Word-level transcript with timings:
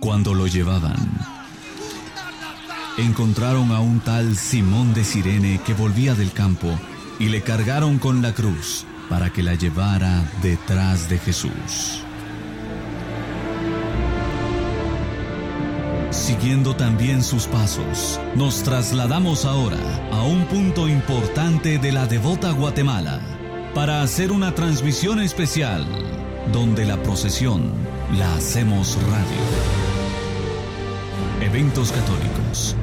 Cuando 0.00 0.32
lo 0.32 0.46
llevaban, 0.46 0.96
encontraron 2.98 3.72
a 3.72 3.80
un 3.80 3.98
tal 3.98 4.36
Simón 4.36 4.94
de 4.94 5.02
Sirene 5.02 5.60
que 5.66 5.74
volvía 5.74 6.14
del 6.14 6.32
campo 6.32 6.68
y 7.18 7.28
le 7.28 7.42
cargaron 7.42 7.98
con 7.98 8.22
la 8.22 8.32
cruz 8.32 8.86
para 9.08 9.30
que 9.30 9.42
la 9.42 9.56
llevara 9.56 10.22
detrás 10.40 11.08
de 11.08 11.18
Jesús. 11.18 12.04
Siguiendo 16.10 16.76
también 16.76 17.24
sus 17.24 17.46
pasos, 17.46 18.20
nos 18.36 18.62
trasladamos 18.62 19.44
ahora 19.44 19.80
a 20.12 20.22
un 20.22 20.46
punto 20.46 20.88
importante 20.88 21.78
de 21.78 21.90
la 21.90 22.06
devota 22.06 22.52
Guatemala 22.52 23.20
para 23.74 24.02
hacer 24.02 24.30
una 24.30 24.54
transmisión 24.54 25.20
especial 25.20 25.86
donde 26.52 26.84
la 26.84 27.02
procesión 27.02 27.72
la 28.16 28.34
hacemos 28.34 28.96
radio. 29.02 29.77
Eventos 31.40 31.92
católicos, 31.92 32.74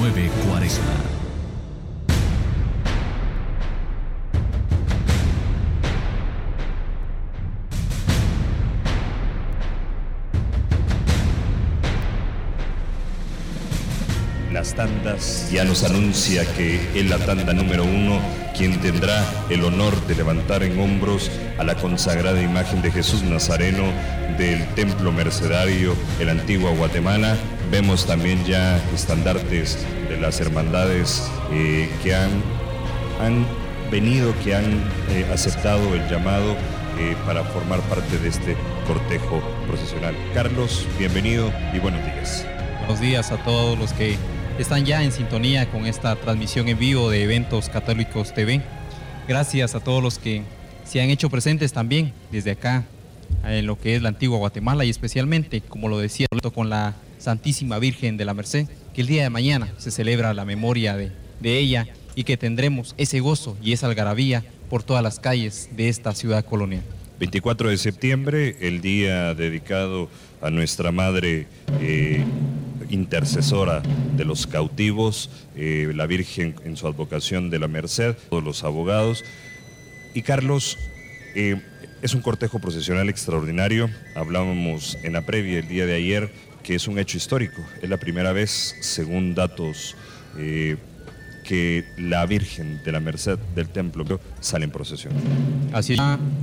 9 0.00 0.30
Cuaresma. 0.44 1.14
las 14.52 14.74
tandas 14.74 15.50
ya 15.52 15.64
nos 15.64 15.82
anuncia 15.84 16.44
que 16.54 16.80
en 16.94 17.10
la 17.10 17.18
tanda 17.18 17.52
número 17.52 17.84
uno, 17.84 18.20
quien 18.56 18.80
tendrá 18.80 19.24
el 19.50 19.64
honor 19.64 19.94
de 20.06 20.14
levantar 20.14 20.62
en 20.62 20.78
hombros 20.78 21.30
a 21.58 21.64
la 21.64 21.74
consagrada 21.74 22.40
imagen 22.40 22.80
de 22.80 22.90
Jesús 22.90 23.22
Nazareno 23.24 23.84
del 24.38 24.64
Templo 24.74 25.12
Mercedario, 25.12 25.94
el 26.20 26.30
antiguo 26.30 26.74
Guatemala. 26.76 27.36
Vemos 27.74 28.06
también 28.06 28.44
ya 28.44 28.76
estandartes 28.94 29.84
de 30.08 30.16
las 30.16 30.40
hermandades 30.40 31.28
eh, 31.50 31.90
que 32.04 32.14
han, 32.14 32.30
han 33.20 33.44
venido, 33.90 34.32
que 34.44 34.54
han 34.54 34.80
eh, 35.10 35.26
aceptado 35.32 35.92
el 35.92 36.08
llamado 36.08 36.52
eh, 37.00 37.16
para 37.26 37.42
formar 37.42 37.80
parte 37.80 38.16
de 38.18 38.28
este 38.28 38.56
cortejo 38.86 39.42
procesional. 39.66 40.14
Carlos, 40.34 40.86
bienvenido 41.00 41.52
y 41.72 41.80
buenos 41.80 42.00
días. 42.04 42.46
Buenos 42.78 43.00
días 43.00 43.32
a 43.32 43.38
todos 43.38 43.76
los 43.76 43.92
que 43.92 44.18
están 44.56 44.84
ya 44.84 45.02
en 45.02 45.10
sintonía 45.10 45.68
con 45.68 45.86
esta 45.86 46.14
transmisión 46.14 46.68
en 46.68 46.78
vivo 46.78 47.10
de 47.10 47.24
Eventos 47.24 47.70
Católicos 47.70 48.32
TV. 48.34 48.62
Gracias 49.26 49.74
a 49.74 49.80
todos 49.80 50.00
los 50.00 50.20
que 50.20 50.44
se 50.84 51.02
han 51.02 51.10
hecho 51.10 51.28
presentes 51.28 51.72
también 51.72 52.12
desde 52.30 52.52
acá 52.52 52.84
en 53.44 53.66
lo 53.66 53.76
que 53.76 53.96
es 53.96 54.02
la 54.02 54.10
antigua 54.10 54.38
Guatemala 54.38 54.84
y 54.84 54.90
especialmente, 54.90 55.60
como 55.60 55.88
lo 55.88 55.98
decía, 55.98 56.28
con 56.54 56.70
la 56.70 56.94
Santísima 57.24 57.78
Virgen 57.78 58.18
de 58.18 58.26
la 58.26 58.34
Merced, 58.34 58.68
que 58.92 59.00
el 59.00 59.06
día 59.06 59.22
de 59.22 59.30
mañana 59.30 59.72
se 59.78 59.90
celebra 59.90 60.34
la 60.34 60.44
memoria 60.44 60.94
de, 60.94 61.10
de 61.40 61.58
ella 61.58 61.86
y 62.14 62.24
que 62.24 62.36
tendremos 62.36 62.94
ese 62.98 63.20
gozo 63.20 63.56
y 63.62 63.72
esa 63.72 63.86
algarabía 63.86 64.44
por 64.68 64.82
todas 64.82 65.02
las 65.02 65.20
calles 65.20 65.70
de 65.74 65.88
esta 65.88 66.14
ciudad 66.14 66.44
colonial. 66.44 66.82
24 67.18 67.70
de 67.70 67.78
septiembre, 67.78 68.56
el 68.60 68.82
día 68.82 69.34
dedicado 69.34 70.10
a 70.42 70.50
nuestra 70.50 70.92
Madre 70.92 71.46
eh, 71.80 72.22
intercesora 72.90 73.82
de 74.18 74.24
los 74.26 74.46
cautivos, 74.46 75.30
eh, 75.56 75.90
la 75.94 76.04
Virgen 76.04 76.54
en 76.64 76.76
su 76.76 76.86
advocación 76.86 77.48
de 77.48 77.58
la 77.58 77.68
Merced, 77.68 78.16
todos 78.28 78.44
los 78.44 78.64
abogados. 78.64 79.24
Y 80.12 80.20
Carlos, 80.20 80.76
eh, 81.34 81.58
es 82.02 82.12
un 82.12 82.20
cortejo 82.20 82.58
procesional 82.58 83.08
extraordinario. 83.08 83.88
Hablábamos 84.14 84.98
en 85.02 85.14
la 85.14 85.22
previa 85.22 85.60
el 85.60 85.68
día 85.68 85.86
de 85.86 85.94
ayer 85.94 86.30
que 86.64 86.74
es 86.74 86.88
un 86.88 86.98
hecho 86.98 87.16
histórico. 87.16 87.62
Es 87.80 87.88
la 87.88 87.98
primera 87.98 88.32
vez, 88.32 88.74
según 88.80 89.34
datos, 89.36 89.94
eh, 90.36 90.76
que 91.44 91.84
la 91.98 92.26
Virgen 92.26 92.82
de 92.82 92.90
la 92.90 92.98
Merced 92.98 93.38
del 93.54 93.68
Templo 93.68 94.18
sale 94.40 94.64
en 94.64 94.72
procesión. 94.72 95.12
Así 95.72 95.92
es, 95.92 96.00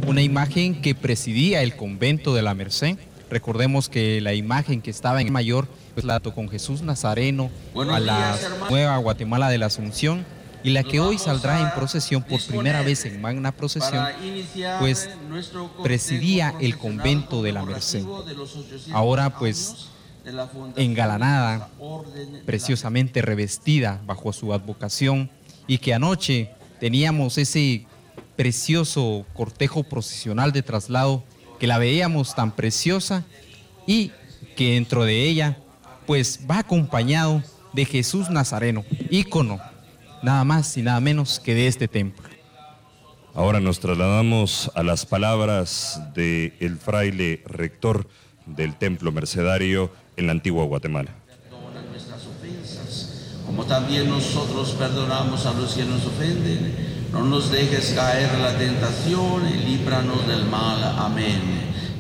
una 0.07 0.21
imagen 0.21 0.81
que 0.81 0.95
presidía 0.95 1.63
el 1.63 1.75
convento 1.75 2.33
de 2.33 2.43
la 2.43 2.53
Merced. 2.53 2.97
Recordemos 3.29 3.89
que 3.89 4.21
la 4.21 4.33
imagen 4.33 4.81
que 4.81 4.91
estaba 4.91 5.19
en 5.19 5.27
el 5.27 5.33
mayor 5.33 5.67
pues 5.93 6.05
la 6.05 6.19
con 6.19 6.47
Jesús 6.49 6.81
Nazareno 6.81 7.49
a 7.75 7.99
la 7.99 8.37
nueva 8.69 8.97
Guatemala 8.97 9.49
de 9.49 9.57
la 9.57 9.65
Asunción 9.65 10.25
y 10.63 10.69
la 10.69 10.83
que 10.83 10.99
hoy 10.99 11.17
saldrá 11.17 11.59
en 11.59 11.71
procesión 11.71 12.23
por 12.23 12.45
primera 12.45 12.83
vez 12.83 13.05
en 13.05 13.19
magna 13.19 13.51
procesión, 13.51 14.05
pues 14.79 15.09
presidía 15.81 16.53
el 16.59 16.77
convento 16.77 17.41
de 17.41 17.51
la 17.53 17.65
Merced. 17.65 18.05
Ahora 18.91 19.31
pues 19.37 19.89
engalanada, 20.75 21.69
preciosamente 22.45 23.21
revestida 23.21 24.01
bajo 24.05 24.33
su 24.33 24.53
advocación 24.53 25.29
y 25.67 25.77
que 25.77 25.93
anoche 25.93 26.51
teníamos 26.79 27.37
ese 27.37 27.85
precioso 28.35 29.25
cortejo 29.33 29.83
procesional 29.83 30.51
de 30.51 30.63
traslado 30.63 31.23
que 31.59 31.67
la 31.67 31.77
veíamos 31.77 32.35
tan 32.35 32.51
preciosa 32.51 33.23
y 33.85 34.11
que 34.55 34.73
dentro 34.73 35.05
de 35.05 35.27
ella 35.27 35.57
pues 36.07 36.41
va 36.49 36.59
acompañado 36.59 37.43
de 37.73 37.85
Jesús 37.85 38.29
Nazareno, 38.29 38.83
ícono 39.09 39.59
nada 40.21 40.43
más 40.43 40.77
y 40.77 40.81
nada 40.81 40.99
menos 40.99 41.39
que 41.39 41.53
de 41.53 41.67
este 41.67 41.87
templo. 41.87 42.29
Ahora 43.33 43.59
nos 43.59 43.79
trasladamos 43.79 44.71
a 44.75 44.83
las 44.83 45.05
palabras 45.05 46.01
del 46.13 46.53
el 46.59 46.77
fraile 46.77 47.41
rector 47.45 48.07
del 48.45 48.75
templo 48.75 49.11
mercedario 49.11 49.91
en 50.17 50.25
la 50.27 50.31
antigua 50.33 50.65
Guatemala. 50.65 51.11
nuestras 51.89 52.21
ofensas, 52.25 53.09
como 53.45 53.65
también 53.65 54.09
nosotros 54.09 54.71
perdonamos 54.71 55.45
a 55.45 55.53
los 55.53 55.73
que 55.73 55.83
nos 55.83 56.05
ofenden. 56.05 56.91
No 57.11 57.25
nos 57.25 57.51
dejes 57.51 57.91
caer 57.93 58.29
en 58.33 58.41
la 58.41 58.57
tentación 58.57 59.43
y 59.47 59.65
líbranos 59.65 60.25
del 60.27 60.45
mal. 60.45 60.81
Amén. 60.97 61.41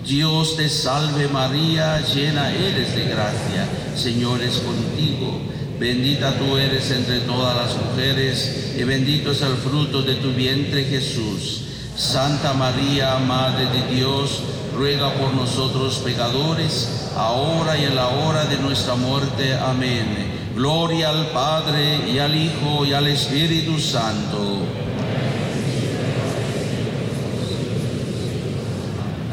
Dios 0.05 0.55
te 0.55 0.69
salve 0.69 1.27
María, 1.27 2.01
llena 2.01 2.51
eres 2.51 2.95
de 2.95 3.03
gracia, 3.03 3.67
Señor 3.95 4.41
es 4.41 4.57
contigo. 4.59 5.41
Bendita 5.79 6.37
tú 6.37 6.57
eres 6.57 6.91
entre 6.91 7.19
todas 7.21 7.55
las 7.57 7.75
mujeres 7.75 8.75
y 8.77 8.83
bendito 8.83 9.31
es 9.31 9.41
el 9.41 9.55
fruto 9.55 10.01
de 10.01 10.15
tu 10.15 10.31
vientre 10.31 10.85
Jesús. 10.85 11.63
Santa 11.95 12.53
María, 12.53 13.17
Madre 13.17 13.65
de 13.65 13.95
Dios, 13.95 14.43
ruega 14.81 15.13
por 15.13 15.31
nosotros 15.35 15.99
pecadores, 15.99 17.11
ahora 17.15 17.77
y 17.77 17.83
en 17.83 17.95
la 17.95 18.07
hora 18.07 18.45
de 18.45 18.57
nuestra 18.57 18.95
muerte. 18.95 19.53
Amén. 19.53 20.07
Gloria 20.55 21.09
al 21.09 21.27
Padre 21.27 22.09
y 22.11 22.17
al 22.17 22.35
Hijo 22.35 22.83
y 22.83 22.91
al 22.91 23.05
Espíritu 23.05 23.77
Santo 23.77 24.57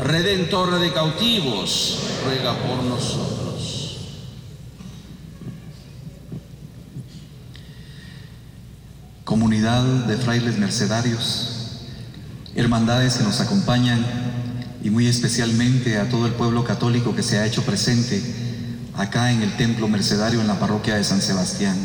Redentor 0.05 0.81
de 0.81 0.93
cautivos, 0.93 1.99
ruega 2.27 2.53
por 2.53 2.85
nosotros. 2.85 3.97
Comunidad 9.25 9.83
de 9.83 10.17
frailes 10.19 10.59
mercedarios, 10.59 11.81
hermandades 12.55 13.17
que 13.17 13.25
nos 13.25 13.41
acompañan 13.41 14.29
y 14.83 14.91
muy 14.91 15.07
especialmente 15.07 15.99
a 15.99 16.09
todo 16.09 16.27
el 16.27 16.33
pueblo 16.33 16.65
católico 16.65 17.15
que 17.15 17.23
se 17.23 17.39
ha 17.39 17.47
hecho 17.47 17.65
presente 17.65 18.23
acá 18.95 19.33
en 19.33 19.43
el 19.43 19.57
templo 19.57 19.89
mercedario 19.89 20.41
en 20.41 20.47
la 20.47 20.59
parroquia 20.59 20.97
de 20.97 21.05
San 21.05 21.21
Sebastián. 21.21 21.77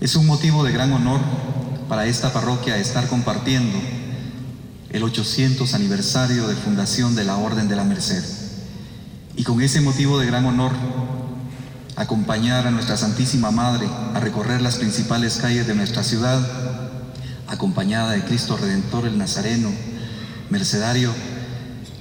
Es 0.00 0.16
un 0.16 0.26
motivo 0.26 0.64
de 0.64 0.72
gran 0.72 0.92
honor 0.92 1.20
para 1.88 2.06
esta 2.06 2.32
parroquia 2.32 2.76
estar 2.76 3.06
compartiendo 3.08 3.78
el 4.90 5.02
800 5.02 5.74
aniversario 5.74 6.46
de 6.46 6.54
fundación 6.54 7.14
de 7.14 7.24
la 7.24 7.36
Orden 7.36 7.68
de 7.68 7.76
la 7.76 7.84
Merced. 7.84 8.24
Y 9.36 9.42
con 9.42 9.60
ese 9.60 9.80
motivo 9.80 10.18
de 10.18 10.26
gran 10.26 10.44
honor, 10.44 10.72
acompañar 11.96 12.66
a 12.66 12.70
nuestra 12.70 12.96
Santísima 12.96 13.50
Madre 13.50 13.88
a 14.14 14.20
recorrer 14.20 14.62
las 14.62 14.76
principales 14.76 15.36
calles 15.38 15.66
de 15.66 15.74
nuestra 15.74 16.04
ciudad, 16.04 16.40
acompañada 17.48 18.12
de 18.12 18.24
Cristo 18.24 18.56
Redentor 18.56 19.06
el 19.06 19.18
Nazareno, 19.18 19.70
Mercedario, 20.50 21.12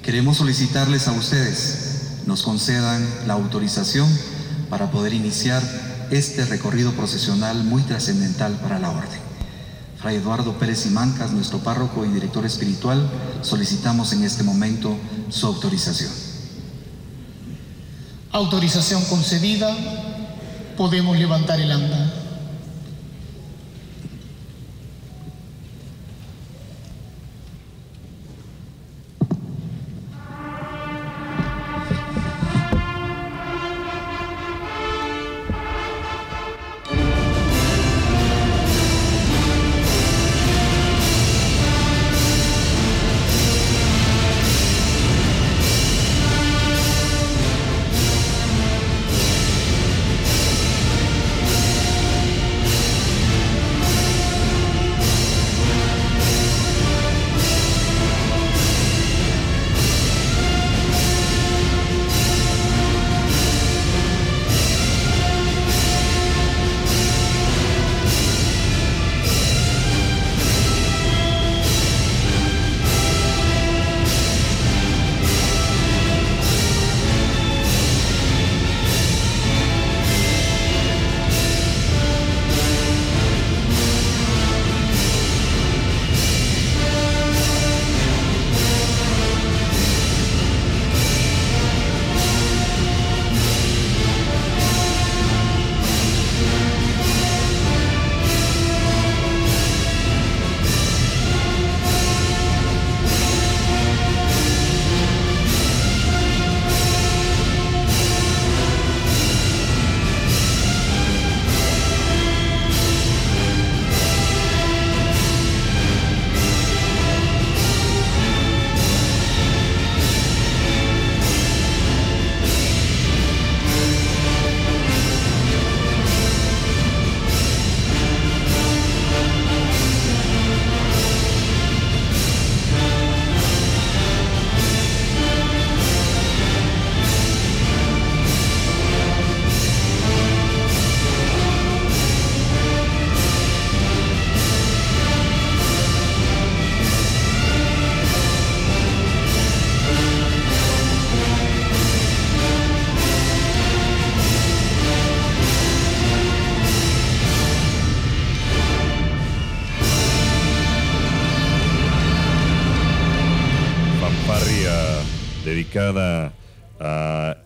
queremos 0.03 0.38
solicitarles 0.38 1.07
a 1.07 1.13
ustedes 1.13 2.19
nos 2.25 2.44
concedan 2.44 3.07
la 3.25 3.33
autorización 3.33 4.07
para 4.69 4.91
poder 4.91 5.13
iniciar 5.13 5.63
este 6.11 6.45
recorrido 6.45 6.91
procesional 6.91 7.63
muy 7.63 7.81
trascendental 7.83 8.53
para 8.61 8.79
la 8.79 8.91
Orden. 8.91 9.19
Fray 9.97 10.17
Eduardo 10.17 10.59
Pérez 10.59 10.85
y 10.85 10.89
Mancas, 10.89 11.31
nuestro 11.31 11.59
párroco 11.59 12.05
y 12.05 12.09
director 12.09 12.45
espiritual, 12.45 13.09
solicitamos 13.41 14.11
en 14.11 14.23
este 14.23 14.44
momento 14.44 14.97
su 15.29 15.47
autorización. 15.47 16.11
Autorización 18.33 19.03
concedida, 19.05 19.73
podemos 20.75 21.17
levantar 21.17 21.61
el 21.61 21.71
anda. 21.71 22.23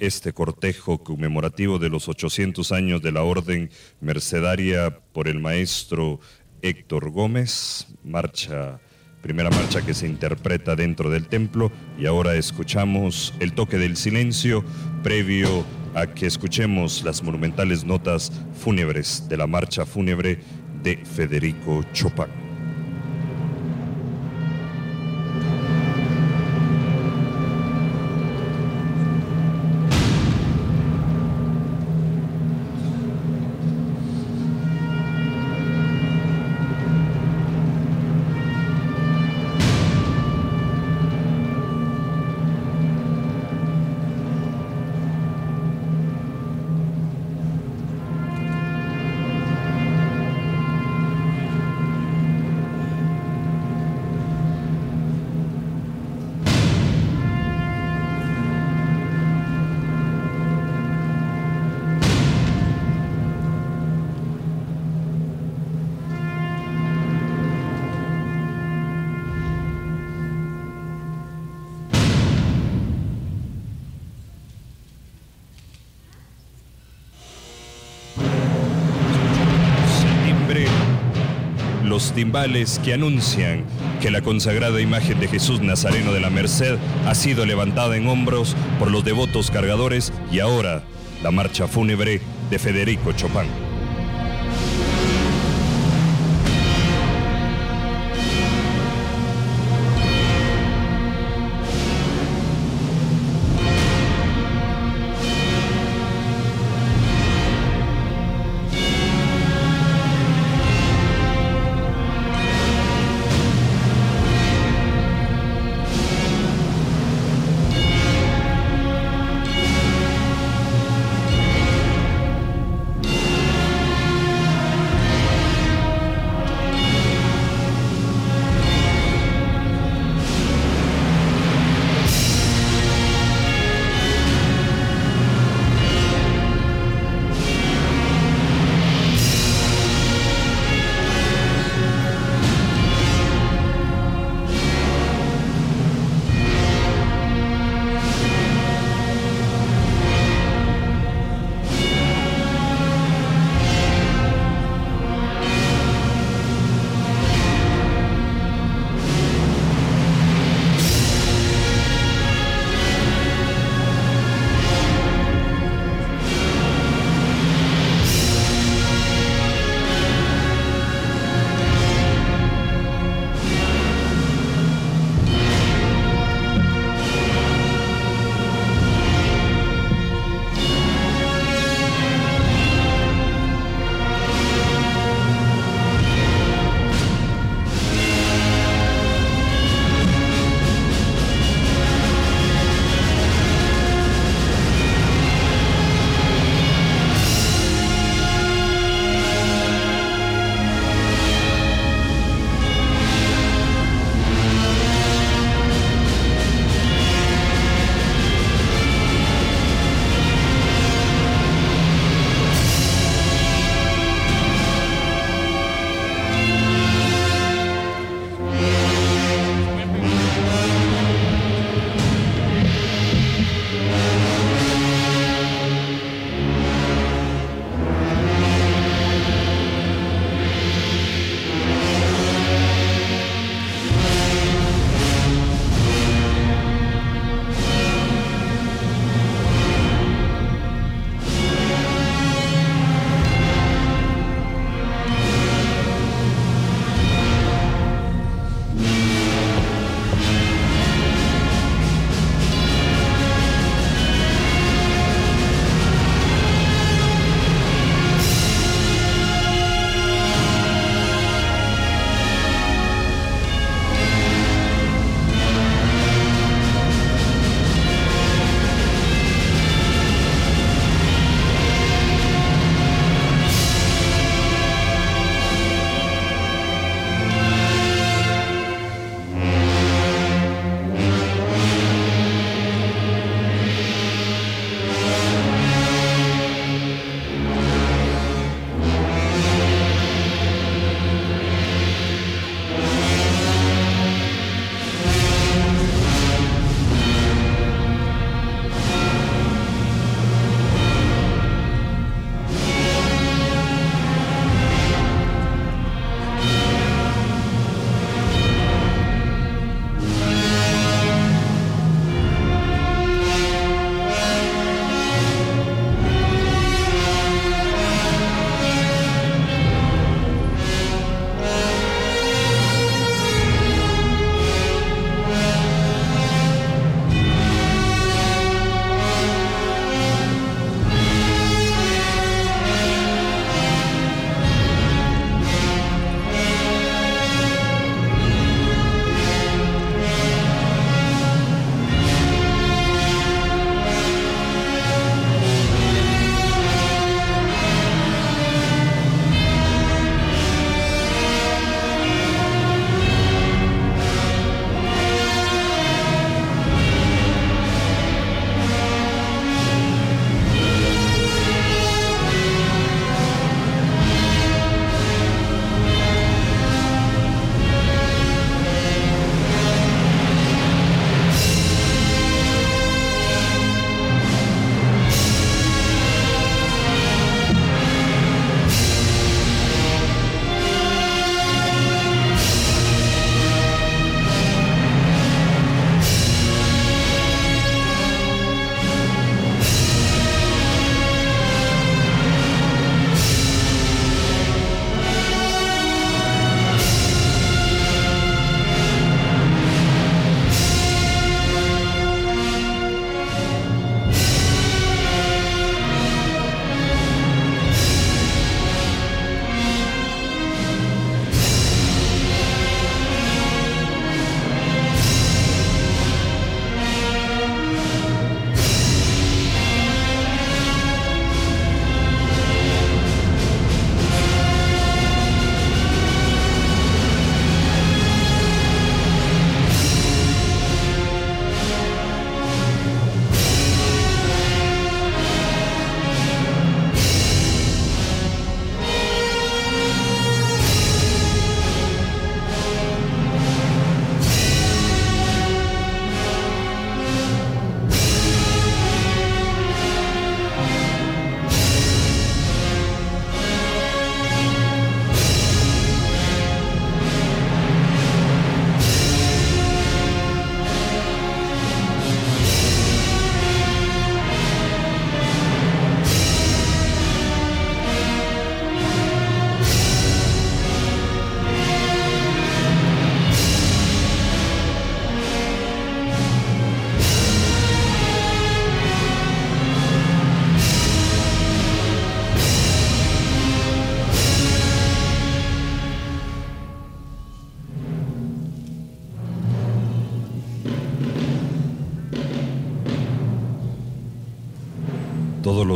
Este 0.07 0.33
cortejo 0.33 1.03
conmemorativo 1.03 1.79
de 1.79 1.89
los 1.89 2.07
800 2.07 2.71
años 2.71 3.01
de 3.01 3.11
la 3.11 3.23
Orden 3.23 3.69
Mercedaria 3.99 4.99
por 5.11 5.27
el 5.27 5.39
maestro 5.39 6.19
Héctor 6.61 7.11
Gómez, 7.11 7.87
marcha, 8.03 8.79
primera 9.21 9.49
marcha 9.49 9.85
que 9.85 9.93
se 9.93 10.07
interpreta 10.07 10.75
dentro 10.75 11.09
del 11.09 11.27
templo 11.27 11.71
y 11.99 12.05
ahora 12.05 12.35
escuchamos 12.35 13.33
el 13.39 13.53
toque 13.53 13.77
del 13.77 13.97
silencio 13.97 14.63
previo 15.03 15.65
a 15.93 16.07
que 16.07 16.25
escuchemos 16.25 17.03
las 17.03 17.21
monumentales 17.21 17.83
notas 17.83 18.31
fúnebres 18.53 19.27
de 19.27 19.37
la 19.37 19.45
marcha 19.45 19.85
fúnebre 19.85 20.39
de 20.83 20.97
Federico 21.05 21.83
Chopin. 21.93 22.46
Timbales 82.17 82.81
que 82.83 82.95
anuncian 82.95 83.63
que 84.01 84.09
la 84.09 84.23
consagrada 84.23 84.81
imagen 84.81 85.19
de 85.19 85.27
Jesús 85.27 85.61
Nazareno 85.61 86.11
de 86.13 86.19
la 86.19 86.31
Merced 86.31 86.79
ha 87.05 87.13
sido 87.13 87.45
levantada 87.45 87.95
en 87.95 88.07
hombros 88.07 88.55
por 88.79 88.89
los 88.89 89.05
devotos 89.05 89.51
cargadores 89.51 90.11
y 90.31 90.39
ahora 90.39 90.81
la 91.21 91.29
marcha 91.29 91.67
fúnebre 91.67 92.19
de 92.49 92.57
Federico 92.57 93.11
Chopin. 93.11 93.66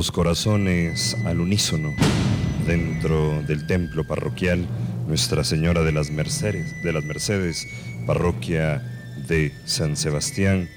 Corazones 0.09 1.15
al 1.25 1.41
unísono 1.41 1.93
dentro 2.65 3.43
del 3.43 3.67
templo 3.67 4.07
parroquial 4.07 4.65
Nuestra 5.07 5.43
Señora 5.43 5.83
de 5.83 5.91
las 5.91 6.09
Mercedes, 6.09 6.73
de 6.81 6.93
las 6.93 7.03
Mercedes, 7.03 7.67
parroquia 8.07 8.81
de 9.27 9.53
San 9.65 9.95
Sebastián, 9.95 10.67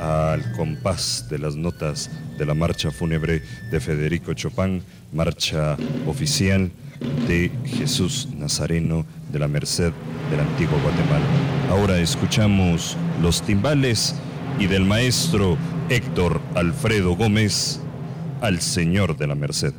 al 0.00 0.50
compás 0.52 1.26
de 1.30 1.38
las 1.38 1.54
notas 1.54 2.10
de 2.38 2.46
la 2.46 2.54
marcha 2.54 2.90
fúnebre 2.90 3.42
de 3.70 3.78
Federico 3.78 4.32
Chopin, 4.34 4.82
marcha 5.12 5.76
oficial 6.06 6.72
de 7.28 7.52
Jesús 7.66 8.28
Nazareno 8.36 9.06
de 9.30 9.38
la 9.38 9.48
Merced 9.48 9.92
del 10.30 10.40
antiguo 10.40 10.78
Guatemala. 10.82 11.26
Ahora 11.70 11.98
escuchamos 11.98 12.96
los 13.22 13.42
timbales 13.42 14.16
y 14.58 14.66
del 14.66 14.84
maestro 14.84 15.56
Héctor 15.88 16.40
Alfredo 16.54 17.14
Gómez 17.14 17.80
al 18.40 18.60
Señor 18.60 19.16
de 19.16 19.26
la 19.26 19.34
Merced. 19.34 19.74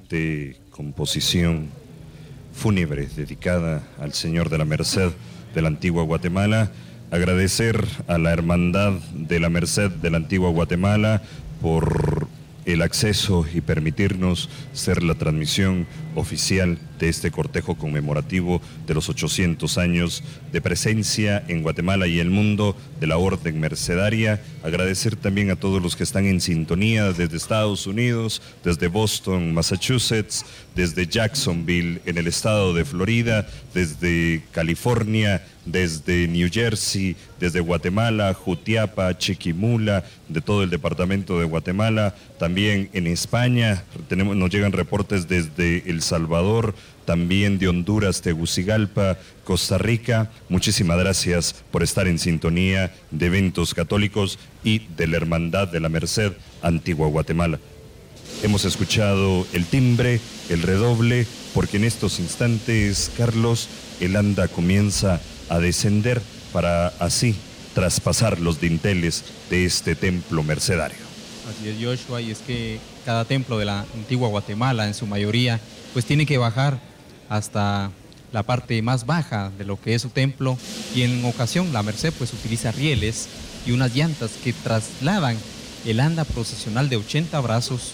Imponente 0.00 0.56
composición 0.70 1.68
fúnebre 2.54 3.06
dedicada 3.16 3.82
al 3.98 4.12
Señor 4.12 4.48
de 4.48 4.58
la 4.58 4.64
Merced 4.64 5.10
de 5.54 5.62
la 5.62 5.68
antigua 5.68 6.04
Guatemala. 6.04 6.70
Agradecer 7.10 7.84
a 8.06 8.18
la 8.18 8.32
Hermandad 8.32 8.92
de 9.14 9.40
la 9.40 9.50
Merced 9.50 9.90
de 9.90 10.10
la 10.10 10.16
antigua 10.16 10.50
Guatemala 10.50 11.22
por 11.60 12.28
el 12.64 12.82
acceso 12.82 13.44
y 13.52 13.60
permitirnos 13.60 14.48
ser 14.72 15.02
la 15.02 15.14
transmisión 15.14 15.86
oficial 16.14 16.78
de 17.00 17.08
este 17.08 17.30
cortejo 17.30 17.74
conmemorativo 17.76 18.60
de 18.86 18.94
los 18.94 19.08
800 19.08 19.78
años 19.78 20.22
de 20.52 20.60
presencia 20.60 21.42
en 21.48 21.62
Guatemala 21.62 22.06
y 22.06 22.20
el 22.20 22.30
mundo 22.30 22.76
de 23.00 23.06
la 23.06 23.16
Orden 23.16 23.58
Mercedaria. 23.58 24.42
Agradecer 24.62 25.16
también 25.16 25.50
a 25.50 25.56
todos 25.56 25.82
los 25.82 25.96
que 25.96 26.04
están 26.04 26.26
en 26.26 26.40
sintonía 26.40 27.12
desde 27.12 27.36
Estados 27.36 27.86
Unidos, 27.86 28.42
desde 28.62 28.88
Boston, 28.88 29.54
Massachusetts, 29.54 30.44
desde 30.76 31.06
Jacksonville, 31.06 32.00
en 32.04 32.18
el 32.18 32.26
estado 32.26 32.74
de 32.74 32.84
Florida, 32.84 33.48
desde 33.74 34.42
California, 34.52 35.42
desde 35.64 36.28
New 36.28 36.48
Jersey, 36.50 37.16
desde 37.38 37.60
Guatemala, 37.60 38.34
Jutiapa, 38.34 39.16
Chiquimula, 39.16 40.04
de 40.28 40.40
todo 40.40 40.62
el 40.62 40.70
departamento 40.70 41.38
de 41.38 41.46
Guatemala, 41.46 42.14
también 42.38 42.88
en 42.92 43.06
España, 43.06 43.84
tenemos, 44.08 44.36
nos 44.36 44.50
llegan 44.50 44.72
reportes 44.72 45.28
desde 45.28 45.88
El 45.90 46.02
Salvador, 46.02 46.74
también 47.04 47.58
de 47.58 47.68
Honduras, 47.68 48.22
Tegucigalpa, 48.22 49.18
Costa 49.44 49.78
Rica. 49.78 50.30
Muchísimas 50.48 50.98
gracias 50.98 51.54
por 51.70 51.82
estar 51.82 52.06
en 52.06 52.18
sintonía 52.18 52.94
de 53.10 53.26
eventos 53.26 53.74
católicos 53.74 54.38
y 54.64 54.80
de 54.96 55.06
la 55.06 55.16
Hermandad 55.16 55.68
de 55.68 55.80
la 55.80 55.88
Merced, 55.88 56.32
Antigua 56.62 57.08
Guatemala. 57.08 57.58
Hemos 58.42 58.64
escuchado 58.64 59.46
el 59.52 59.66
timbre, 59.66 60.20
el 60.48 60.62
redoble, 60.62 61.26
porque 61.54 61.76
en 61.76 61.84
estos 61.84 62.20
instantes, 62.20 63.10
Carlos, 63.16 63.68
el 64.00 64.16
anda 64.16 64.48
comienza 64.48 65.20
a 65.48 65.58
descender 65.58 66.22
para 66.52 66.88
así 66.98 67.36
traspasar 67.74 68.40
los 68.40 68.60
dinteles 68.60 69.24
de 69.50 69.64
este 69.64 69.94
templo 69.94 70.42
mercedario. 70.42 70.98
Así 71.50 71.68
es, 71.68 71.76
Joshua, 71.82 72.20
y 72.20 72.30
es 72.30 72.38
que 72.38 72.78
cada 73.04 73.24
templo 73.24 73.58
de 73.58 73.64
la 73.64 73.80
antigua 73.94 74.28
Guatemala, 74.28 74.86
en 74.86 74.94
su 74.94 75.06
mayoría, 75.06 75.60
pues 75.92 76.04
tiene 76.04 76.26
que 76.26 76.38
bajar 76.38 76.80
hasta 77.30 77.90
la 78.32 78.42
parte 78.42 78.82
más 78.82 79.06
baja 79.06 79.50
de 79.56 79.64
lo 79.64 79.80
que 79.80 79.94
es 79.94 80.02
su 80.02 80.10
templo 80.10 80.58
y 80.94 81.02
en 81.02 81.24
ocasión 81.24 81.72
la 81.72 81.82
Merced 81.82 82.12
pues 82.18 82.34
utiliza 82.34 82.72
rieles 82.72 83.28
y 83.66 83.72
unas 83.72 83.94
llantas 83.94 84.32
que 84.44 84.52
trasladan 84.52 85.36
el 85.86 86.00
anda 86.00 86.24
procesional 86.24 86.90
de 86.90 86.96
80 86.96 87.40
brazos 87.40 87.92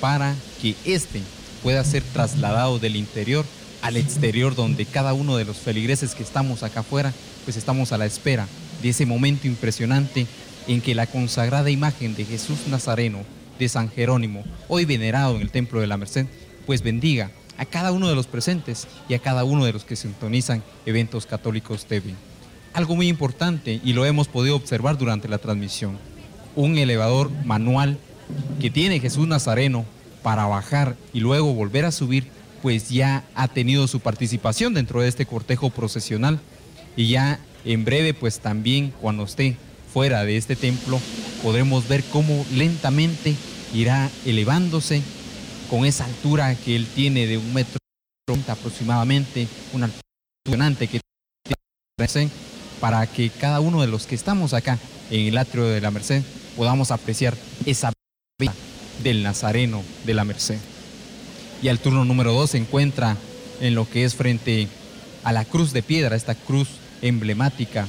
para 0.00 0.34
que 0.60 0.74
éste 0.84 1.22
pueda 1.62 1.82
ser 1.84 2.02
trasladado 2.02 2.78
del 2.78 2.96
interior 2.96 3.46
al 3.80 3.96
exterior 3.96 4.54
donde 4.54 4.86
cada 4.86 5.14
uno 5.14 5.36
de 5.36 5.44
los 5.44 5.56
feligreses 5.58 6.14
que 6.14 6.22
estamos 6.22 6.62
acá 6.62 6.80
afuera 6.80 7.12
pues 7.44 7.56
estamos 7.56 7.92
a 7.92 7.98
la 7.98 8.06
espera 8.06 8.46
de 8.82 8.90
ese 8.90 9.06
momento 9.06 9.46
impresionante 9.46 10.26
en 10.66 10.80
que 10.80 10.94
la 10.94 11.06
consagrada 11.06 11.70
imagen 11.70 12.14
de 12.14 12.24
Jesús 12.24 12.58
Nazareno 12.68 13.20
de 13.58 13.68
San 13.68 13.88
Jerónimo, 13.90 14.42
hoy 14.66 14.84
venerado 14.84 15.36
en 15.36 15.42
el 15.42 15.50
Templo 15.50 15.80
de 15.80 15.86
la 15.86 15.96
Merced, 15.96 16.26
pues 16.66 16.82
bendiga 16.82 17.30
a 17.58 17.64
cada 17.64 17.92
uno 17.92 18.08
de 18.08 18.14
los 18.14 18.26
presentes 18.26 18.86
y 19.08 19.14
a 19.14 19.18
cada 19.18 19.44
uno 19.44 19.64
de 19.64 19.72
los 19.72 19.84
que 19.84 19.96
sintonizan 19.96 20.62
eventos 20.86 21.26
católicos 21.26 21.86
TV. 21.86 22.14
Algo 22.72 22.96
muy 22.96 23.08
importante 23.08 23.80
y 23.84 23.92
lo 23.92 24.04
hemos 24.04 24.28
podido 24.28 24.56
observar 24.56 24.98
durante 24.98 25.28
la 25.28 25.38
transmisión, 25.38 25.98
un 26.56 26.76
elevador 26.76 27.30
manual 27.44 27.98
que 28.60 28.70
tiene 28.70 29.00
Jesús 29.00 29.28
Nazareno 29.28 29.84
para 30.22 30.46
bajar 30.46 30.96
y 31.12 31.20
luego 31.20 31.54
volver 31.54 31.84
a 31.84 31.92
subir, 31.92 32.26
pues 32.62 32.88
ya 32.88 33.24
ha 33.34 33.48
tenido 33.48 33.86
su 33.86 34.00
participación 34.00 34.74
dentro 34.74 35.02
de 35.02 35.08
este 35.08 35.26
cortejo 35.26 35.70
procesional 35.70 36.40
y 36.96 37.08
ya 37.08 37.38
en 37.64 37.84
breve 37.84 38.14
pues 38.14 38.40
también 38.40 38.92
cuando 39.00 39.24
esté 39.24 39.56
fuera 39.92 40.24
de 40.24 40.36
este 40.36 40.56
templo 40.56 41.00
podremos 41.42 41.86
ver 41.86 42.02
cómo 42.04 42.44
lentamente 42.52 43.36
irá 43.74 44.10
elevándose 44.24 45.02
con 45.70 45.84
esa 45.84 46.04
altura 46.04 46.54
que 46.54 46.76
él 46.76 46.86
tiene 46.94 47.26
de 47.26 47.38
un 47.38 47.52
metro 47.54 47.78
aproximadamente, 48.48 49.46
una 49.72 49.86
altura 49.86 50.74
que 50.78 51.00
tiene 52.06 52.30
para 52.80 53.06
que 53.06 53.30
cada 53.30 53.60
uno 53.60 53.80
de 53.80 53.86
los 53.86 54.06
que 54.06 54.14
estamos 54.14 54.52
acá 54.52 54.78
en 55.10 55.26
el 55.26 55.38
atrio 55.38 55.64
de 55.64 55.80
la 55.80 55.90
Merced 55.90 56.22
podamos 56.56 56.90
apreciar 56.90 57.34
esa 57.66 57.92
belleza 58.38 58.56
del 59.02 59.22
Nazareno 59.22 59.82
de 60.04 60.14
la 60.14 60.24
Merced. 60.24 60.58
Y 61.62 61.68
al 61.68 61.78
turno 61.78 62.04
número 62.04 62.32
dos 62.32 62.50
se 62.50 62.58
encuentra 62.58 63.16
en 63.60 63.74
lo 63.74 63.88
que 63.88 64.04
es 64.04 64.14
frente 64.14 64.68
a 65.22 65.32
la 65.32 65.44
cruz 65.44 65.72
de 65.72 65.82
piedra, 65.82 66.16
esta 66.16 66.34
cruz 66.34 66.68
emblemática 67.00 67.86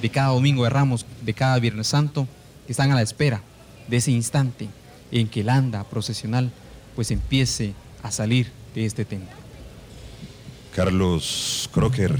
de 0.00 0.10
cada 0.10 0.28
domingo 0.28 0.64
de 0.64 0.70
Ramos, 0.70 1.06
de 1.22 1.34
cada 1.34 1.58
Viernes 1.58 1.86
Santo, 1.86 2.26
que 2.66 2.72
están 2.72 2.90
a 2.90 2.96
la 2.96 3.02
espera 3.02 3.42
de 3.88 3.98
ese 3.98 4.10
instante 4.10 4.68
en 5.10 5.28
que 5.28 5.40
el 5.40 5.48
anda 5.48 5.84
procesional 5.84 6.50
pues 6.94 7.10
empiece 7.10 7.74
a 8.02 8.10
salir 8.10 8.50
de 8.74 8.86
este 8.86 9.04
templo. 9.04 9.36
Carlos 10.74 11.68
Crocker, 11.72 12.16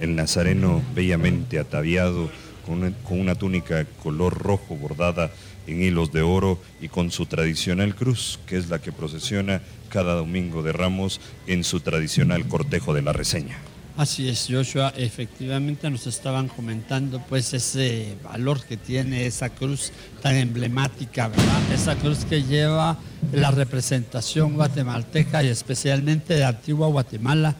el 0.00 0.16
nazareno 0.16 0.82
bellamente 0.94 1.58
ataviado, 1.58 2.30
con 2.64 3.20
una 3.20 3.34
túnica 3.34 3.84
color 4.02 4.38
rojo 4.38 4.76
bordada 4.76 5.30
en 5.66 5.82
hilos 5.82 6.12
de 6.12 6.22
oro 6.22 6.58
y 6.80 6.88
con 6.88 7.10
su 7.10 7.26
tradicional 7.26 7.94
cruz, 7.94 8.40
que 8.46 8.56
es 8.56 8.68
la 8.68 8.80
que 8.80 8.92
procesiona 8.92 9.62
cada 9.88 10.14
domingo 10.14 10.62
de 10.62 10.72
Ramos 10.72 11.20
en 11.46 11.64
su 11.64 11.80
tradicional 11.80 12.46
cortejo 12.48 12.94
de 12.94 13.02
la 13.02 13.12
reseña. 13.12 13.58
Así 13.96 14.28
es, 14.28 14.46
Joshua, 14.50 14.92
efectivamente 14.94 15.88
nos 15.88 16.06
estaban 16.06 16.48
comentando 16.48 17.18
pues 17.30 17.54
ese 17.54 18.14
valor 18.22 18.62
que 18.62 18.76
tiene 18.76 19.24
esa 19.24 19.48
cruz 19.48 19.90
tan 20.20 20.36
emblemática, 20.36 21.28
¿verdad? 21.28 21.72
Esa 21.72 21.96
cruz 21.96 22.26
que 22.26 22.42
lleva 22.42 22.98
la 23.32 23.50
representación 23.52 24.52
guatemalteca 24.52 25.42
y 25.42 25.48
especialmente 25.48 26.34
de 26.34 26.44
antigua 26.44 26.88
Guatemala 26.88 27.56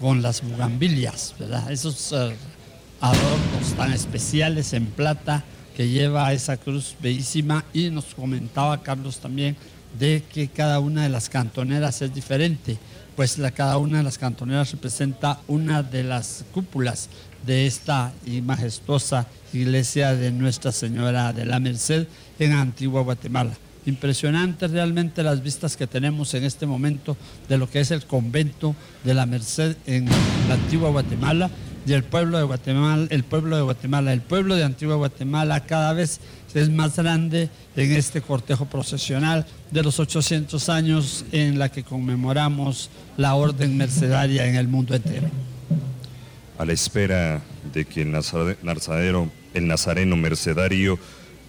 con 0.00 0.22
las 0.22 0.42
bugambilias, 0.42 1.36
¿verdad? 1.38 1.70
Esos 1.70 2.10
uh, 2.10 2.32
adornos 3.00 3.74
tan 3.76 3.92
especiales 3.92 4.72
en 4.72 4.86
plata 4.86 5.44
que 5.76 5.88
lleva 5.88 6.32
esa 6.32 6.56
cruz 6.56 6.96
bellísima 7.00 7.64
y 7.72 7.90
nos 7.90 8.06
comentaba 8.06 8.82
Carlos 8.82 9.18
también 9.20 9.56
de 9.96 10.24
que 10.34 10.48
cada 10.48 10.80
una 10.80 11.04
de 11.04 11.10
las 11.10 11.28
cantoneras 11.28 12.02
es 12.02 12.12
diferente 12.12 12.76
pues 13.16 13.40
cada 13.54 13.78
una 13.78 13.98
de 13.98 14.04
las 14.04 14.18
cantoneras 14.18 14.70
representa 14.72 15.40
una 15.48 15.82
de 15.82 16.04
las 16.04 16.44
cúpulas 16.52 17.08
de 17.46 17.66
esta 17.66 18.12
majestuosa 18.42 19.26
iglesia 19.54 20.14
de 20.14 20.30
Nuestra 20.30 20.70
Señora 20.70 21.32
de 21.32 21.46
la 21.46 21.58
Merced 21.58 22.06
en 22.38 22.52
Antigua 22.52 23.00
Guatemala. 23.00 23.52
Impresionante 23.86 24.66
realmente 24.66 25.22
las 25.22 25.42
vistas 25.42 25.76
que 25.76 25.86
tenemos 25.86 26.34
en 26.34 26.44
este 26.44 26.66
momento 26.66 27.16
de 27.48 27.56
lo 27.56 27.70
que 27.70 27.80
es 27.80 27.90
el 27.90 28.04
convento 28.04 28.76
de 29.02 29.14
la 29.14 29.24
Merced 29.24 29.76
en 29.86 30.06
la 30.48 30.54
Antigua 30.54 30.90
Guatemala 30.90 31.48
y 31.86 31.92
el 31.92 32.02
pueblo 32.02 32.38
de 32.38 32.44
Guatemala, 32.44 33.06
el 33.10 33.22
pueblo 33.22 33.56
de 33.56 33.62
Guatemala, 33.62 34.12
el 34.12 34.20
pueblo 34.20 34.56
de 34.56 34.64
Antigua 34.64 34.96
Guatemala 34.96 35.60
cada 35.60 35.92
vez 35.92 36.20
es 36.56 36.70
más 36.70 36.96
grande 36.96 37.50
en 37.76 37.92
este 37.92 38.22
cortejo 38.22 38.64
procesional 38.64 39.46
de 39.70 39.82
los 39.82 40.00
800 40.00 40.68
años 40.70 41.24
en 41.32 41.58
la 41.58 41.70
que 41.70 41.84
conmemoramos 41.84 42.90
la 43.16 43.34
orden 43.34 43.76
mercedaria 43.76 44.46
en 44.46 44.56
el 44.56 44.66
mundo 44.66 44.94
entero. 44.94 45.28
A 46.58 46.64
la 46.64 46.72
espera 46.72 47.42
de 47.74 47.84
que 47.84 48.02
el, 48.02 48.12
nazareno, 48.12 49.30
el 49.52 49.66
nazareno 49.66 50.16
mercedario 50.16 50.98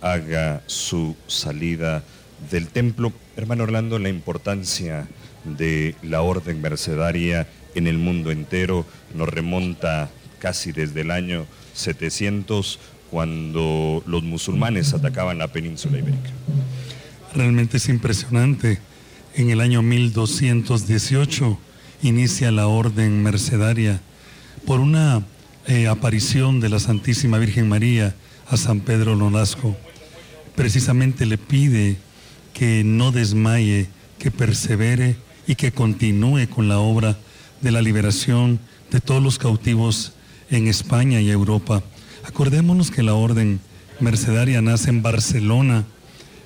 haga 0.01 0.61
su 0.65 1.15
salida 1.27 2.03
del 2.51 2.67
templo, 2.67 3.13
hermano 3.37 3.63
Orlando, 3.63 3.99
la 3.99 4.09
importancia 4.09 5.07
de 5.45 5.95
la 6.03 6.21
orden 6.21 6.61
mercedaria 6.61 7.47
en 7.75 7.87
el 7.87 7.97
mundo 7.97 8.31
entero 8.31 8.85
nos 9.15 9.29
remonta 9.29 10.09
casi 10.39 10.71
desde 10.71 11.01
el 11.01 11.11
año 11.11 11.45
700 11.73 12.79
cuando 13.09 14.03
los 14.05 14.23
musulmanes 14.23 14.93
atacaban 14.93 15.37
la 15.37 15.47
península 15.47 15.99
ibérica. 15.99 16.29
Realmente 17.33 17.77
es 17.77 17.89
impresionante. 17.89 18.79
En 19.35 19.49
el 19.49 19.61
año 19.61 19.81
1218 19.81 21.57
inicia 22.03 22.51
la 22.51 22.67
orden 22.67 23.23
mercedaria 23.23 24.01
por 24.65 24.79
una 24.79 25.23
eh, 25.67 25.87
aparición 25.87 26.59
de 26.59 26.69
la 26.69 26.79
Santísima 26.79 27.37
Virgen 27.37 27.69
María 27.69 28.15
a 28.49 28.57
San 28.57 28.79
Pedro 28.79 29.15
Nolasco. 29.15 29.77
Precisamente 30.55 31.25
le 31.25 31.37
pide 31.37 31.97
que 32.53 32.83
no 32.83 33.11
desmaye, 33.11 33.87
que 34.17 34.31
persevere 34.31 35.15
y 35.45 35.55
que 35.55 35.71
continúe 35.71 36.47
con 36.49 36.67
la 36.67 36.79
obra 36.79 37.17
de 37.61 37.71
la 37.71 37.81
liberación 37.81 38.59
de 38.91 38.99
todos 38.99 39.21
los 39.21 39.37
cautivos 39.37 40.13
en 40.49 40.67
España 40.67 41.21
y 41.21 41.29
Europa. 41.29 41.83
Acordémonos 42.23 42.91
que 42.91 43.03
la 43.03 43.13
orden 43.13 43.59
mercedaria 43.99 44.61
nace 44.61 44.89
en 44.89 45.01
Barcelona, 45.01 45.85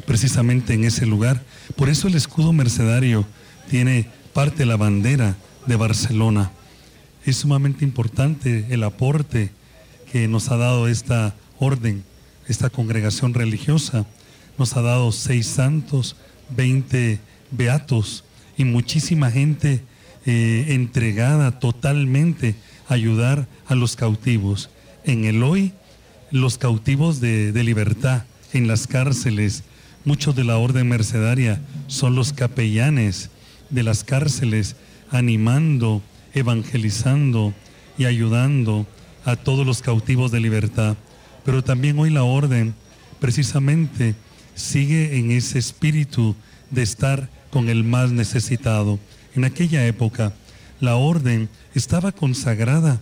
precisamente 0.05 0.73
en 0.73 0.83
ese 0.83 1.05
lugar. 1.05 1.43
Por 1.75 1.89
eso 1.89 2.07
el 2.07 2.15
escudo 2.15 2.53
mercedario 2.53 3.25
tiene 3.69 4.07
parte 4.33 4.59
de 4.59 4.65
la 4.65 4.77
bandera 4.77 5.35
de 5.67 5.75
Barcelona. 5.75 6.51
Es 7.25 7.37
sumamente 7.37 7.85
importante 7.85 8.65
el 8.69 8.83
aporte 8.83 9.51
que 10.11 10.27
nos 10.27 10.49
ha 10.49 10.57
dado 10.57 10.87
esta 10.87 11.35
orden, 11.59 12.03
esta 12.47 12.69
congregación 12.69 13.33
religiosa. 13.33 14.05
Nos 14.57 14.75
ha 14.75 14.81
dado 14.81 15.11
seis 15.11 15.47
santos, 15.47 16.15
veinte 16.49 17.19
beatos 17.51 18.23
y 18.57 18.63
muchísima 18.63 19.31
gente 19.31 19.81
eh, 20.25 20.65
entregada 20.69 21.59
totalmente 21.59 22.55
ayudar 22.87 23.47
a 23.67 23.75
los 23.75 23.95
cautivos. 23.95 24.69
En 25.03 25.25
el 25.25 25.43
hoy, 25.43 25.73
los 26.31 26.57
cautivos 26.57 27.19
de, 27.19 27.51
libertad 27.63 28.23
en 28.53 28.67
las 28.67 28.87
cárceles, 28.87 29.63
muchos 30.05 30.35
de 30.35 30.43
la 30.43 30.57
orden 30.57 30.87
mercedaria 30.87 31.61
son 31.87 32.15
los 32.15 32.33
capellanes 32.33 33.29
de 33.69 33.83
las 33.83 34.03
cárceles, 34.03 34.75
animando, 35.09 36.01
evangelizando 36.33 37.53
y 37.97 38.05
ayudando 38.05 38.87
a 39.25 39.35
todos 39.35 39.65
los 39.65 39.81
cautivos 39.81 40.31
de 40.31 40.39
libertad. 40.39 40.95
Pero 41.43 41.63
también 41.63 41.99
hoy 41.99 42.09
la 42.09 42.23
orden 42.23 42.73
precisamente 43.19 44.15
sigue 44.55 45.17
en 45.17 45.31
ese 45.31 45.59
espíritu 45.59 46.35
de 46.69 46.81
estar 46.81 47.29
con 47.49 47.69
el 47.69 47.83
más 47.83 48.11
necesitado. 48.11 48.99
En 49.35 49.43
aquella 49.43 49.85
época 49.85 50.33
la 50.81 50.95
orden 50.95 51.47
estaba 51.73 52.11
consagrada 52.11 52.99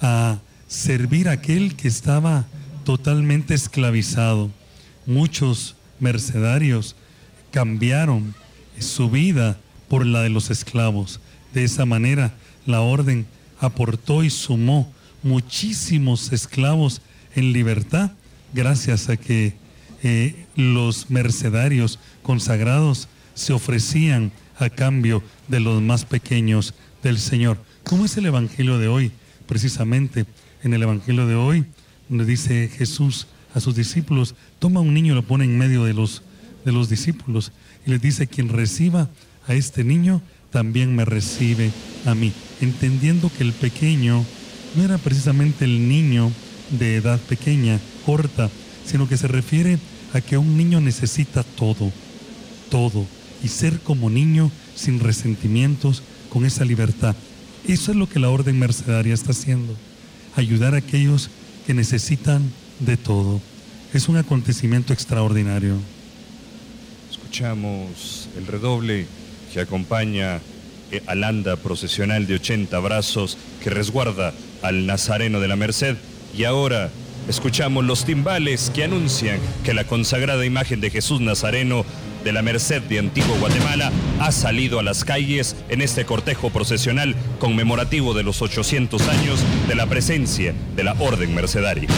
a 0.00 0.38
servir 0.68 1.28
a 1.28 1.32
aquel 1.32 1.76
que 1.76 1.88
estaba 1.88 2.46
totalmente 2.84 3.52
esclavizado. 3.52 4.50
Muchos 5.04 5.76
mercenarios 6.00 6.96
cambiaron 7.50 8.34
su 8.78 9.10
vida 9.10 9.58
por 9.88 10.06
la 10.06 10.22
de 10.22 10.30
los 10.30 10.50
esclavos. 10.50 11.20
De 11.52 11.64
esa 11.64 11.84
manera 11.84 12.32
la 12.64 12.80
orden 12.80 13.26
aportó 13.60 14.24
y 14.24 14.30
sumó 14.30 14.92
muchísimos 15.22 16.32
esclavos 16.32 17.02
en 17.34 17.52
libertad 17.52 18.12
gracias 18.52 19.08
a 19.08 19.16
que 19.16 19.54
eh, 20.02 20.46
los 20.54 21.10
mercenarios 21.10 21.98
consagrados 22.22 23.08
se 23.34 23.52
ofrecían 23.52 24.32
a 24.58 24.70
cambio 24.70 25.22
de 25.48 25.60
los 25.60 25.82
más 25.82 26.04
pequeños 26.04 26.74
del 27.02 27.18
Señor. 27.18 27.58
¿Cómo 27.84 28.04
es 28.04 28.16
el 28.16 28.26
Evangelio 28.26 28.78
de 28.78 28.88
hoy? 28.88 29.12
Precisamente 29.46 30.26
en 30.62 30.74
el 30.74 30.82
Evangelio 30.82 31.26
de 31.26 31.34
hoy, 31.34 31.64
donde 32.08 32.24
dice 32.24 32.70
Jesús 32.76 33.26
a 33.54 33.60
sus 33.60 33.74
discípulos, 33.74 34.34
toma 34.58 34.80
un 34.80 34.94
niño 34.94 35.12
y 35.12 35.16
lo 35.16 35.22
pone 35.22 35.44
en 35.44 35.58
medio 35.58 35.84
de 35.84 35.94
los, 35.94 36.22
de 36.64 36.72
los 36.72 36.88
discípulos 36.88 37.52
y 37.86 37.90
les 37.90 38.02
dice, 38.02 38.26
quien 38.26 38.48
reciba 38.48 39.08
a 39.46 39.54
este 39.54 39.84
niño, 39.84 40.20
también 40.50 40.94
me 40.96 41.04
recibe 41.04 41.70
a 42.04 42.14
mí, 42.14 42.32
entendiendo 42.60 43.30
que 43.36 43.44
el 43.44 43.52
pequeño 43.52 44.24
no 44.74 44.82
era 44.82 44.98
precisamente 44.98 45.64
el 45.64 45.88
niño 45.88 46.32
de 46.70 46.96
edad 46.96 47.20
pequeña, 47.20 47.78
corta, 48.04 48.50
sino 48.84 49.08
que 49.08 49.16
se 49.16 49.28
refiere 49.28 49.78
a 50.12 50.20
que 50.20 50.38
un 50.38 50.56
niño 50.56 50.80
necesita 50.80 51.42
todo, 51.42 51.92
todo, 52.70 53.06
y 53.42 53.48
ser 53.48 53.80
como 53.80 54.10
niño 54.10 54.50
sin 54.74 55.00
resentimientos, 55.00 56.02
con 56.36 56.44
esa 56.44 56.66
libertad. 56.66 57.16
Eso 57.66 57.92
es 57.92 57.96
lo 57.96 58.10
que 58.10 58.18
la 58.18 58.28
orden 58.28 58.58
mercedaria 58.58 59.14
está 59.14 59.30
haciendo, 59.30 59.74
ayudar 60.34 60.74
a 60.74 60.76
aquellos 60.76 61.30
que 61.66 61.72
necesitan 61.72 62.52
de 62.78 62.98
todo. 62.98 63.40
Es 63.94 64.06
un 64.10 64.18
acontecimiento 64.18 64.92
extraordinario. 64.92 65.78
Escuchamos 67.10 68.28
el 68.36 68.46
redoble 68.46 69.06
que 69.50 69.60
acompaña 69.60 70.42
eh, 70.90 71.02
al 71.06 71.24
anda 71.24 71.56
procesional 71.56 72.26
de 72.26 72.34
80 72.34 72.78
brazos 72.80 73.38
que 73.64 73.70
resguarda 73.70 74.34
al 74.60 74.84
Nazareno 74.84 75.40
de 75.40 75.48
la 75.48 75.56
Merced. 75.56 75.96
Y 76.36 76.44
ahora 76.44 76.90
escuchamos 77.30 77.82
los 77.82 78.04
timbales 78.04 78.70
que 78.74 78.84
anuncian 78.84 79.40
que 79.64 79.72
la 79.72 79.84
consagrada 79.84 80.44
imagen 80.44 80.82
de 80.82 80.90
Jesús 80.90 81.22
Nazareno 81.22 81.86
de 82.26 82.32
la 82.32 82.42
Merced 82.42 82.82
de 82.82 82.98
Antiguo 82.98 83.36
Guatemala 83.36 83.92
ha 84.18 84.32
salido 84.32 84.80
a 84.80 84.82
las 84.82 85.04
calles 85.04 85.54
en 85.68 85.80
este 85.80 86.04
cortejo 86.04 86.50
procesional 86.50 87.14
conmemorativo 87.38 88.14
de 88.14 88.24
los 88.24 88.42
800 88.42 89.00
años 89.06 89.38
de 89.68 89.76
la 89.76 89.86
presencia 89.86 90.52
de 90.74 90.82
la 90.82 90.94
Orden 90.98 91.32
Mercedaria. 91.36 91.88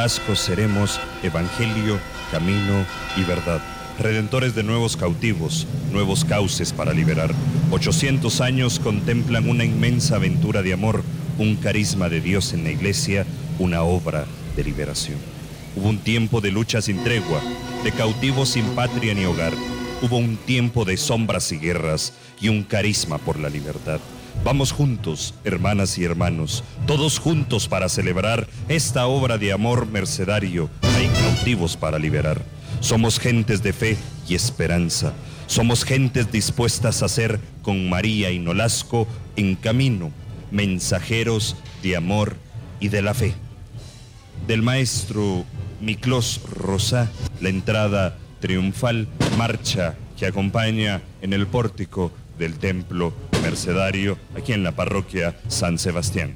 Nolasco 0.00 0.34
seremos 0.34 0.98
Evangelio, 1.22 2.00
Camino 2.30 2.86
y 3.18 3.24
Verdad. 3.24 3.60
Redentores 3.98 4.54
de 4.54 4.62
nuevos 4.62 4.96
cautivos, 4.96 5.66
nuevos 5.92 6.24
cauces 6.24 6.72
para 6.72 6.94
liberar. 6.94 7.34
800 7.70 8.40
años 8.40 8.80
contemplan 8.80 9.46
una 9.46 9.64
inmensa 9.64 10.16
aventura 10.16 10.62
de 10.62 10.72
amor, 10.72 11.02
un 11.36 11.56
carisma 11.56 12.08
de 12.08 12.22
Dios 12.22 12.54
en 12.54 12.64
la 12.64 12.70
iglesia, 12.70 13.26
una 13.58 13.82
obra 13.82 14.24
de 14.56 14.64
liberación. 14.64 15.18
Hubo 15.76 15.90
un 15.90 15.98
tiempo 15.98 16.40
de 16.40 16.50
lucha 16.50 16.80
sin 16.80 17.04
tregua, 17.04 17.42
de 17.84 17.92
cautivos 17.92 18.48
sin 18.48 18.64
patria 18.70 19.12
ni 19.12 19.26
hogar. 19.26 19.52
Hubo 20.00 20.16
un 20.16 20.38
tiempo 20.38 20.86
de 20.86 20.96
sombras 20.96 21.52
y 21.52 21.58
guerras 21.58 22.14
y 22.40 22.48
un 22.48 22.62
carisma 22.62 23.18
por 23.18 23.38
la 23.38 23.50
libertad. 23.50 24.00
Vamos 24.42 24.72
juntos, 24.72 25.34
hermanas 25.44 25.98
y 25.98 26.04
hermanos, 26.04 26.64
todos 26.86 27.18
juntos 27.18 27.68
para 27.68 27.90
celebrar 27.90 28.48
esta 28.68 29.06
obra 29.06 29.36
de 29.36 29.52
amor 29.52 29.86
mercedario. 29.86 30.70
Hay 30.96 31.08
cautivos 31.08 31.76
para 31.76 31.98
liberar. 31.98 32.42
Somos 32.80 33.20
gentes 33.20 33.62
de 33.62 33.74
fe 33.74 33.98
y 34.26 34.34
esperanza. 34.34 35.12
Somos 35.46 35.84
gentes 35.84 36.32
dispuestas 36.32 37.02
a 37.02 37.08
ser 37.08 37.38
con 37.60 37.90
María 37.90 38.30
y 38.30 38.38
Nolasco 38.38 39.06
en 39.36 39.56
camino, 39.56 40.10
mensajeros 40.50 41.56
de 41.82 41.96
amor 41.96 42.34
y 42.80 42.88
de 42.88 43.02
la 43.02 43.12
fe. 43.12 43.34
Del 44.46 44.62
maestro 44.62 45.44
Miklos 45.82 46.40
Rosa, 46.50 47.10
la 47.42 47.50
entrada 47.50 48.16
triunfal, 48.40 49.06
marcha 49.36 49.96
que 50.18 50.24
acompaña 50.24 51.02
en 51.20 51.34
el 51.34 51.46
pórtico 51.46 52.10
del 52.38 52.58
templo 52.58 53.12
mercedario 53.42 54.18
aquí 54.36 54.52
en 54.52 54.62
la 54.62 54.72
parroquia 54.72 55.36
San 55.48 55.78
Sebastián. 55.78 56.34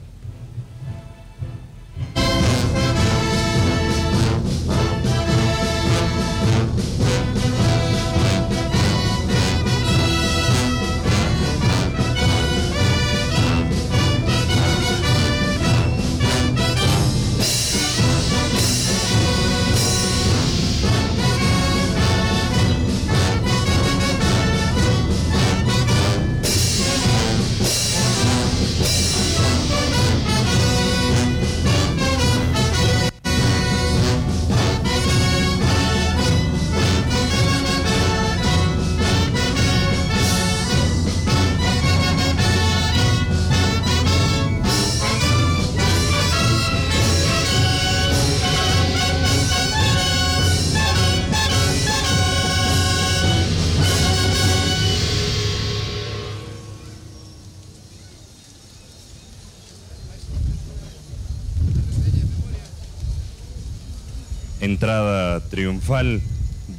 Triunfal 65.85 66.23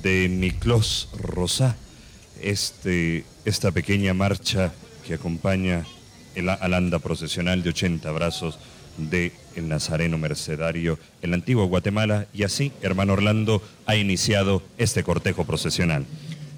de 0.01 0.27
Miklos 0.29 1.09
Rosá, 1.15 1.75
este, 2.41 3.23
esta 3.45 3.71
pequeña 3.71 4.15
marcha 4.15 4.73
que 5.05 5.13
acompaña 5.13 5.85
el 6.33 6.49
alanda 6.49 6.97
procesional 6.97 7.61
de 7.61 7.69
80 7.69 8.11
brazos 8.11 8.57
de 8.97 9.31
el 9.55 9.67
Nazareno 9.67 10.17
Mercedario 10.17 10.97
en 11.21 11.29
la 11.29 11.35
antigua 11.35 11.67
Guatemala 11.67 12.25
y 12.33 12.43
así, 12.43 12.71
hermano 12.81 13.13
Orlando, 13.13 13.61
ha 13.85 13.95
iniciado 13.95 14.63
este 14.79 15.03
cortejo 15.03 15.45
procesional. 15.45 16.03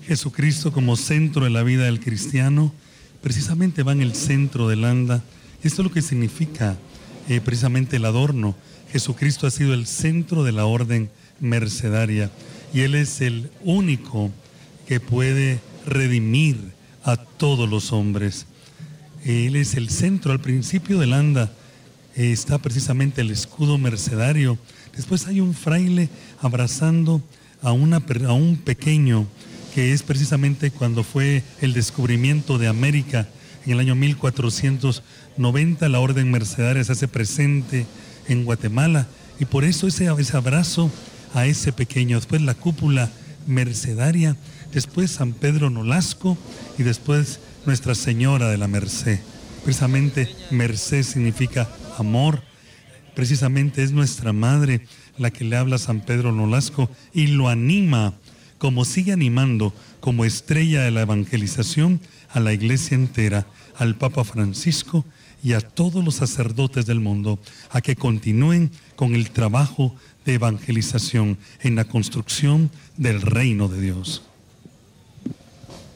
Jesucristo 0.06 0.72
como 0.72 0.96
centro 0.96 1.44
de 1.44 1.50
la 1.50 1.64
vida 1.64 1.84
del 1.84 2.00
cristiano, 2.00 2.74
precisamente 3.22 3.84
va 3.84 3.92
en 3.92 4.02
el 4.02 4.16
centro 4.16 4.70
del 4.70 4.86
anda. 4.86 5.22
Esto 5.64 5.82
es 5.82 5.88
lo 5.88 5.92
que 5.92 6.02
significa 6.02 6.78
eh, 7.28 7.42
precisamente 7.42 7.98
el 7.98 8.06
adorno. 8.06 8.56
Jesucristo 8.94 9.48
ha 9.48 9.52
sido 9.52 9.74
el 9.74 9.86
centro 9.86 10.46
de 10.46 10.54
la 10.54 10.66
orden 10.66 11.10
mercedaria 11.40 12.32
y 12.74 12.82
Él 12.82 12.96
es 12.96 13.22
el 13.22 13.50
único 13.64 14.32
que 14.88 15.00
puede 15.00 15.60
redimir 15.86 16.58
a 17.04 17.18
todos 17.18 17.70
los 17.70 17.92
hombres. 17.92 18.46
Él 19.24 19.56
es 19.56 19.76
el 19.76 19.90
centro, 19.90 20.32
al 20.32 20.40
principio 20.40 21.00
del 21.00 21.14
anda 21.14 21.52
está 22.16 22.58
precisamente 22.58 23.22
el 23.22 23.32
escudo 23.32 23.78
mercedario. 23.78 24.58
Después 24.96 25.28
hay 25.28 25.40
un 25.40 25.54
fraile 25.54 26.10
abrazando 26.42 27.22
a, 27.62 27.72
una, 27.72 28.02
a 28.28 28.34
un 28.34 28.58
pequeño, 28.58 29.28
que 29.76 29.94
es 29.94 30.02
precisamente 30.04 30.72
cuando 30.72 31.04
fue 31.04 31.44
el 31.62 31.74
descubrimiento 31.74 32.58
de 32.58 32.68
América 32.68 33.28
en 33.66 33.74
el 33.74 33.80
año 33.80 33.96
1490, 33.96 35.90
la 35.90 36.00
orden 36.00 36.32
mercedaria 36.32 36.84
se 36.84 36.94
hace 36.94 37.08
presente 37.08 37.86
en 38.28 38.46
Guatemala 38.46 39.08
y 39.40 39.46
por 39.46 39.66
eso 39.66 39.88
ese 39.88 40.08
abrazo 40.08 40.90
a 41.34 41.46
ese 41.46 41.72
pequeño, 41.72 42.18
después 42.18 42.42
la 42.42 42.54
cúpula 42.54 43.12
mercedaria, 43.48 44.36
después 44.74 45.12
San 45.12 45.34
Pedro 45.34 45.70
Nolasco 45.70 46.38
y 46.78 46.84
después 46.84 47.40
Nuestra 47.66 47.96
Señora 47.96 48.50
de 48.50 48.58
la 48.58 48.68
Merced. 48.68 49.20
Precisamente 49.64 50.30
Merced 50.52 51.04
significa 51.04 51.70
amor, 51.98 52.42
precisamente 53.16 53.84
es 53.84 53.92
nuestra 53.92 54.34
madre 54.34 54.82
la 55.18 55.32
que 55.32 55.44
le 55.44 55.58
habla 55.58 55.78
a 55.78 55.80
San 55.80 56.02
Pedro 56.02 56.32
Nolasco 56.32 56.90
y 57.14 57.28
lo 57.28 57.50
anima, 57.50 58.14
como 58.58 58.86
sigue 58.86 59.12
animando 59.12 59.74
como 60.00 60.26
estrella 60.26 60.84
de 60.84 60.92
la 60.92 61.02
evangelización 61.02 62.00
a 62.30 62.40
la 62.40 62.54
iglesia 62.54 62.96
entera, 62.96 63.48
al 63.78 63.96
Papa 63.96 64.24
Francisco 64.24 65.06
y 65.44 65.54
a 65.54 65.62
todos 65.62 66.04
los 66.04 66.16
sacerdotes 66.16 66.86
del 66.86 67.00
mundo, 67.00 67.40
a 67.70 67.82
que 67.82 67.96
continúen 67.96 68.72
con 68.96 69.16
el 69.16 69.30
trabajo 69.32 69.96
de 70.28 70.34
evangelización 70.34 71.38
en 71.62 71.76
la 71.76 71.86
construcción 71.86 72.70
del 72.98 73.22
reino 73.22 73.70
de 73.70 73.80
Dios. 73.80 74.24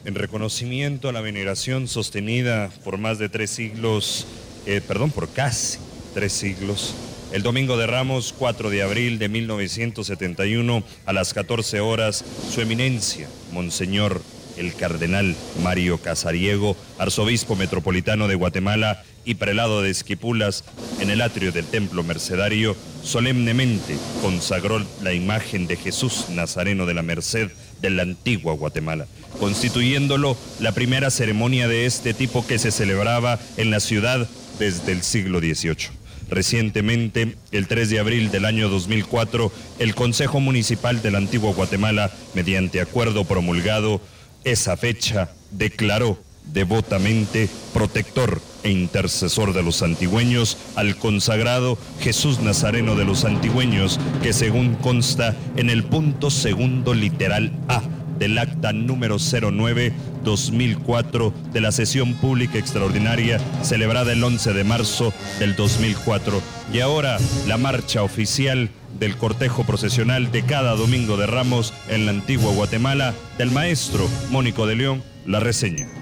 En 0.06 0.14
reconocimiento 0.14 1.10
a 1.10 1.12
la 1.12 1.20
veneración 1.20 1.86
sostenida 1.86 2.70
por 2.82 2.96
más 2.96 3.18
de 3.18 3.28
tres 3.28 3.50
siglos, 3.50 4.26
eh, 4.66 4.80
perdón, 4.80 5.10
por 5.10 5.28
casi 5.28 5.78
tres 6.14 6.32
siglos, 6.32 6.94
el 7.32 7.42
domingo 7.42 7.76
de 7.76 7.86
Ramos, 7.86 8.34
4 8.38 8.70
de 8.70 8.82
abril 8.82 9.18
de 9.18 9.28
1971, 9.28 10.82
a 11.04 11.12
las 11.12 11.34
14 11.34 11.80
horas, 11.80 12.24
su 12.50 12.60
eminencia, 12.62 13.28
Monseñor 13.52 14.22
el 14.56 14.74
cardenal 14.74 15.34
Mario 15.62 15.98
Casariego, 15.98 16.76
arzobispo 16.98 17.56
metropolitano 17.56 18.28
de 18.28 18.34
Guatemala 18.34 19.02
y 19.24 19.34
prelado 19.34 19.82
de 19.82 19.90
Esquipulas, 19.90 20.64
en 21.00 21.10
el 21.10 21.20
atrio 21.20 21.52
del 21.52 21.66
templo 21.66 22.02
mercedario, 22.02 22.76
solemnemente 23.02 23.96
consagró 24.20 24.84
la 25.02 25.12
imagen 25.12 25.66
de 25.66 25.76
Jesús 25.76 26.26
Nazareno 26.30 26.86
de 26.86 26.94
la 26.94 27.02
Merced 27.02 27.50
de 27.80 27.90
la 27.90 28.02
antigua 28.02 28.54
Guatemala, 28.54 29.06
constituyéndolo 29.38 30.36
la 30.60 30.72
primera 30.72 31.10
ceremonia 31.10 31.68
de 31.68 31.86
este 31.86 32.14
tipo 32.14 32.46
que 32.46 32.58
se 32.58 32.70
celebraba 32.70 33.38
en 33.56 33.70
la 33.70 33.80
ciudad 33.80 34.28
desde 34.58 34.92
el 34.92 35.02
siglo 35.02 35.40
XVIII. 35.40 36.02
Recientemente, 36.30 37.36
el 37.50 37.66
3 37.66 37.90
de 37.90 37.98
abril 37.98 38.30
del 38.30 38.46
año 38.46 38.68
2004, 38.70 39.52
el 39.78 39.94
Consejo 39.94 40.40
Municipal 40.40 41.02
de 41.02 41.10
la 41.10 41.18
Antigua 41.18 41.52
Guatemala, 41.52 42.10
mediante 42.34 42.80
acuerdo 42.80 43.24
promulgado, 43.24 44.00
esa 44.44 44.76
fecha 44.76 45.30
declaró 45.50 46.18
devotamente 46.44 47.48
protector 47.72 48.40
e 48.62 48.70
intercesor 48.70 49.52
de 49.52 49.62
los 49.62 49.82
antigüeños 49.82 50.56
al 50.76 50.96
consagrado 50.96 51.76
Jesús 52.00 52.40
Nazareno 52.40 52.96
de 52.96 53.04
los 53.04 53.24
antigüeños, 53.24 53.98
que 54.22 54.32
según 54.32 54.76
consta 54.76 55.36
en 55.56 55.68
el 55.70 55.84
punto 55.84 56.30
segundo 56.30 56.94
literal 56.94 57.52
A 57.68 57.82
del 58.18 58.38
acta 58.38 58.72
número 58.72 59.16
09-2004 59.16 61.32
de 61.52 61.60
la 61.60 61.72
sesión 61.72 62.14
pública 62.14 62.56
extraordinaria 62.58 63.40
celebrada 63.62 64.12
el 64.12 64.22
11 64.22 64.52
de 64.52 64.62
marzo 64.62 65.12
del 65.40 65.56
2004. 65.56 66.40
Y 66.72 66.78
ahora 66.80 67.18
la 67.48 67.56
marcha 67.56 68.04
oficial 68.04 68.70
del 68.98 69.16
cortejo 69.16 69.64
procesional 69.64 70.30
de 70.30 70.44
cada 70.44 70.76
domingo 70.76 71.16
de 71.16 71.26
Ramos 71.26 71.74
en 71.88 72.06
la 72.06 72.12
antigua 72.12 72.52
Guatemala 72.52 73.12
del 73.38 73.50
maestro 73.50 74.08
Mónico 74.30 74.68
de 74.68 74.76
León, 74.76 75.02
la 75.26 75.40
reseña. 75.40 76.01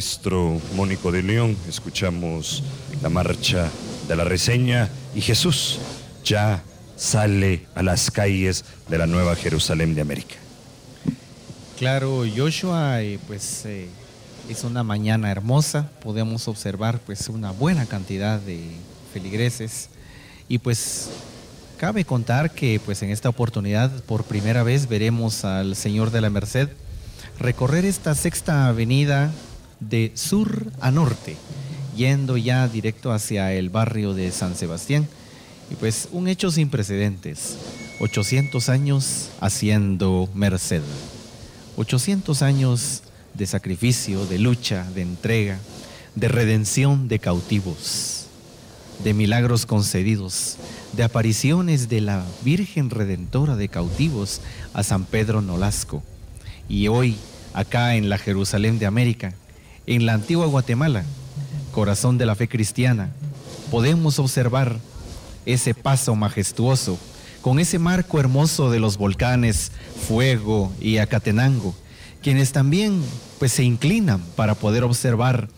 Maestro 0.00 0.58
Mónico 0.76 1.12
de 1.12 1.22
León, 1.22 1.54
escuchamos 1.68 2.62
la 3.02 3.10
marcha 3.10 3.68
de 4.08 4.16
la 4.16 4.24
reseña 4.24 4.88
y 5.14 5.20
Jesús 5.20 5.78
ya 6.24 6.62
sale 6.96 7.66
a 7.74 7.82
las 7.82 8.10
calles 8.10 8.64
de 8.88 8.96
la 8.96 9.06
Nueva 9.06 9.36
Jerusalén 9.36 9.94
de 9.94 10.00
América. 10.00 10.36
Claro, 11.78 12.24
Joshua, 12.34 13.02
eh, 13.02 13.18
pues 13.26 13.66
eh, 13.66 13.88
es 14.48 14.64
una 14.64 14.82
mañana 14.82 15.30
hermosa, 15.30 15.90
podemos 16.02 16.48
observar 16.48 16.98
pues 17.00 17.28
una 17.28 17.50
buena 17.50 17.84
cantidad 17.84 18.40
de 18.40 18.70
feligreses. 19.12 19.90
Y 20.48 20.56
pues 20.56 21.10
cabe 21.76 22.06
contar 22.06 22.52
que 22.52 22.80
pues 22.82 23.02
en 23.02 23.10
esta 23.10 23.28
oportunidad 23.28 23.90
por 24.04 24.24
primera 24.24 24.62
vez 24.62 24.88
veremos 24.88 25.44
al 25.44 25.76
Señor 25.76 26.10
de 26.10 26.22
la 26.22 26.30
Merced 26.30 26.70
recorrer 27.38 27.84
esta 27.84 28.14
sexta 28.14 28.66
avenida 28.66 29.30
de 29.80 30.12
sur 30.14 30.70
a 30.80 30.90
norte, 30.90 31.36
yendo 31.96 32.36
ya 32.36 32.68
directo 32.68 33.12
hacia 33.12 33.52
el 33.52 33.70
barrio 33.70 34.14
de 34.14 34.30
San 34.30 34.54
Sebastián. 34.56 35.08
Y 35.70 35.74
pues 35.74 36.08
un 36.12 36.28
hecho 36.28 36.50
sin 36.50 36.68
precedentes, 36.68 37.56
800 38.00 38.68
años 38.68 39.30
haciendo 39.40 40.28
merced, 40.34 40.82
800 41.76 42.42
años 42.42 43.02
de 43.34 43.46
sacrificio, 43.46 44.26
de 44.26 44.38
lucha, 44.38 44.86
de 44.94 45.02
entrega, 45.02 45.58
de 46.14 46.28
redención 46.28 47.08
de 47.08 47.18
cautivos, 47.18 48.26
de 49.04 49.14
milagros 49.14 49.64
concedidos, 49.64 50.56
de 50.92 51.04
apariciones 51.04 51.88
de 51.88 52.00
la 52.00 52.24
Virgen 52.42 52.90
Redentora 52.90 53.56
de 53.56 53.68
cautivos 53.68 54.40
a 54.74 54.82
San 54.82 55.04
Pedro 55.04 55.40
Nolasco. 55.40 56.02
Y 56.68 56.88
hoy, 56.88 57.16
acá 57.54 57.94
en 57.94 58.08
la 58.08 58.18
Jerusalén 58.18 58.78
de 58.78 58.86
América, 58.86 59.34
en 59.90 60.06
la 60.06 60.14
antigua 60.14 60.46
Guatemala, 60.46 61.04
corazón 61.72 62.16
de 62.16 62.24
la 62.24 62.36
fe 62.36 62.46
cristiana, 62.46 63.10
podemos 63.72 64.20
observar 64.20 64.78
ese 65.46 65.74
paso 65.74 66.14
majestuoso 66.14 66.96
con 67.40 67.58
ese 67.58 67.80
marco 67.80 68.20
hermoso 68.20 68.70
de 68.70 68.78
los 68.78 68.98
volcanes 68.98 69.72
Fuego 70.06 70.72
y 70.80 70.98
Acatenango, 70.98 71.74
quienes 72.22 72.52
también 72.52 73.02
pues 73.40 73.50
se 73.50 73.64
inclinan 73.64 74.20
para 74.36 74.54
poder 74.54 74.84
observar 74.84 75.48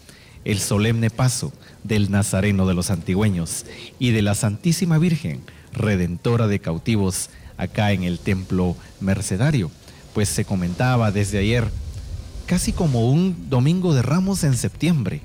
el 0.46 0.60
solemne 0.60 1.10
paso 1.10 1.52
del 1.84 2.10
Nazareno 2.10 2.66
de 2.66 2.72
los 2.72 2.90
Antigüeños 2.90 3.66
y 3.98 4.12
de 4.12 4.22
la 4.22 4.34
Santísima 4.34 4.96
Virgen, 4.96 5.42
redentora 5.74 6.46
de 6.46 6.58
cautivos, 6.58 7.28
acá 7.58 7.92
en 7.92 8.02
el 8.02 8.18
templo 8.18 8.76
mercedario. 8.98 9.70
Pues 10.14 10.30
se 10.30 10.46
comentaba 10.46 11.12
desde 11.12 11.38
ayer, 11.38 11.70
casi 12.52 12.74
como 12.74 13.08
un 13.08 13.48
domingo 13.48 13.94
de 13.94 14.02
ramos 14.02 14.44
en 14.44 14.58
septiembre, 14.58 15.22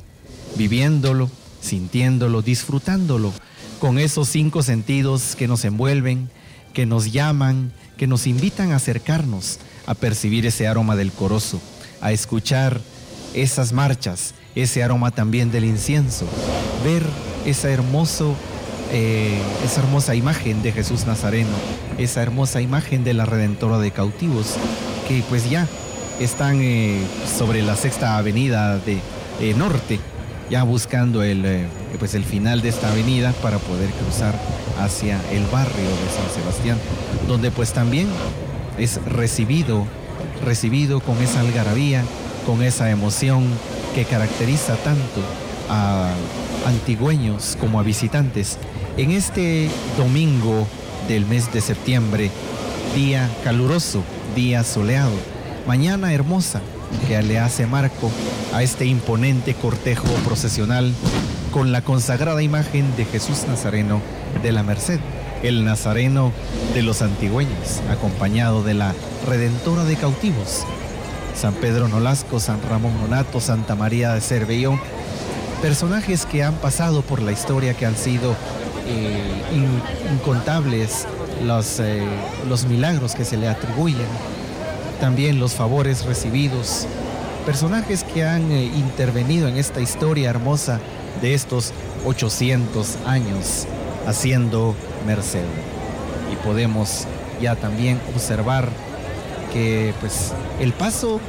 viviéndolo, 0.56 1.30
sintiéndolo, 1.60 2.42
disfrutándolo, 2.42 3.34
con 3.82 4.00
esos 4.00 4.30
cinco 4.30 4.64
sentidos 4.64 5.36
que 5.36 5.50
nos 5.50 5.66
envuelven, 5.66 6.30
que 6.72 6.86
nos 6.86 7.12
llaman, 7.12 7.74
que 7.98 8.08
nos 8.08 8.28
invitan 8.28 8.72
a 8.72 8.78
acercarnos 8.78 9.60
a 9.88 9.94
percibir 9.94 10.46
ese 10.46 10.70
aroma 10.70 10.96
del 10.96 11.12
corozo, 11.12 11.60
a 12.00 12.14
escuchar 12.14 12.80
esas 13.34 13.74
marchas, 13.74 14.34
ese 14.56 14.82
aroma 14.82 15.12
también 15.12 15.52
del 15.52 15.66
incienso, 15.66 16.26
ver 16.86 17.04
esa, 17.46 17.70
hermoso, 17.70 18.36
eh, 18.94 19.38
esa 19.66 19.82
hermosa 19.82 20.16
imagen 20.16 20.64
de 20.64 20.72
Jesús 20.72 21.06
Nazareno, 21.06 21.58
esa 21.98 22.22
hermosa 22.22 22.62
imagen 22.62 23.04
de 23.04 23.14
la 23.14 23.26
Redentora 23.26 23.80
de 23.80 23.92
cautivos, 23.92 24.56
que 25.10 25.22
pues 25.28 25.50
ya 25.50 25.68
están 26.20 26.62
eh, 26.62 27.00
sobre 27.38 27.62
la 27.62 27.76
sexta 27.76 28.18
avenida 28.18 28.80
de 28.80 29.54
norte, 29.56 30.00
ya 30.50 30.64
buscando 30.64 31.24
el, 31.24 31.68
pues 32.00 32.16
el 32.16 32.24
final 32.24 32.62
de 32.62 32.70
esta 32.70 32.92
avenida 32.92 33.34
para 33.42 33.60
poder 33.60 33.90
cruzar 33.92 34.34
hacia 34.80 35.20
el 35.32 35.46
barrio 35.48 35.90
de 35.90 36.10
San 36.16 36.30
Sebastián, 36.34 36.78
donde 37.28 37.52
pues 37.52 37.74
también 37.74 38.08
es 38.78 39.04
recibido, 39.06 39.86
recibido 40.46 41.00
con 41.02 41.18
esa 41.22 41.42
algarabía, 41.42 42.04
con 42.46 42.64
esa 42.64 42.90
emoción 42.90 43.46
que 43.94 44.06
caracteriza 44.06 44.76
tanto 44.78 45.22
a 45.70 46.12
antigüeños 46.66 47.58
como 47.60 47.80
a 47.80 47.84
visitantes. 47.84 48.58
En 48.98 49.12
este 49.12 49.70
domingo 49.98 50.68
del 51.08 51.26
mes 51.26 51.52
de 51.54 51.62
septiembre, 51.62 52.32
día 52.96 53.30
caluroso, 53.44 54.04
día 54.36 54.64
soleado, 54.64 55.12
mañana 55.68 56.14
hermosa, 56.14 56.62
que 57.08 57.22
le 57.22 57.40
hace 57.40 57.68
marco 57.68 58.10
a 58.54 58.64
este 58.64 58.86
imponente 58.86 59.54
cortejo 59.54 60.08
procesional 60.26 60.94
con 61.52 61.74
la 61.74 61.82
consagrada 61.82 62.42
imagen 62.42 62.96
de 62.96 63.04
Jesús 63.04 63.46
Nazareno 63.48 64.02
de 64.42 64.54
la 64.54 64.64
Merced, 64.64 65.00
el 65.44 65.66
Nazareno 65.66 66.32
de 66.74 66.84
los 66.84 67.02
antigüeños, 67.02 67.82
acompañado 67.92 68.64
de 68.64 68.76
la 68.76 68.96
Redentora 69.28 69.84
de 69.84 69.98
cautivos, 69.98 70.64
San 71.36 71.54
Pedro 71.54 71.90
Nolasco, 71.90 72.40
San 72.40 72.62
Ramón 72.62 72.94
Nonato, 73.02 73.42
Santa 73.42 73.76
María 73.76 74.14
de 74.14 74.22
Cervellón, 74.22 74.80
personajes 75.62 76.26
que 76.26 76.44
han 76.44 76.56
pasado 76.56 77.02
por 77.02 77.22
la 77.22 77.34
historia, 77.34 77.74
que 77.74 77.86
han 77.86 77.98
sido 77.98 78.36
eh, 78.88 79.44
incontables 80.14 81.06
eh, 81.80 82.08
los 82.48 82.66
milagros 82.66 83.16
que 83.16 83.26
se 83.26 83.36
le 83.36 83.50
atribuyen 83.50 84.08
también 85.00 85.40
los 85.40 85.54
favores 85.54 86.06
recibidos, 86.06 86.88
personajes 87.46 88.04
que 88.04 88.26
han 88.26 88.52
eh, 88.52 88.66
intervenido 88.66 89.48
en 89.48 89.58
esta 89.58 89.80
historia 89.80 90.30
hermosa 90.30 90.80
de 91.22 91.34
estos 91.34 91.72
800 92.06 92.98
años 93.06 93.66
haciendo 94.06 94.76
merced. 95.06 95.46
Y 96.32 96.36
podemos 96.46 97.06
ya 97.42 97.56
también 97.56 98.00
observar 98.14 98.70
que 99.54 99.94
pues 100.00 100.34
el 100.60 100.74
paso 100.74 101.20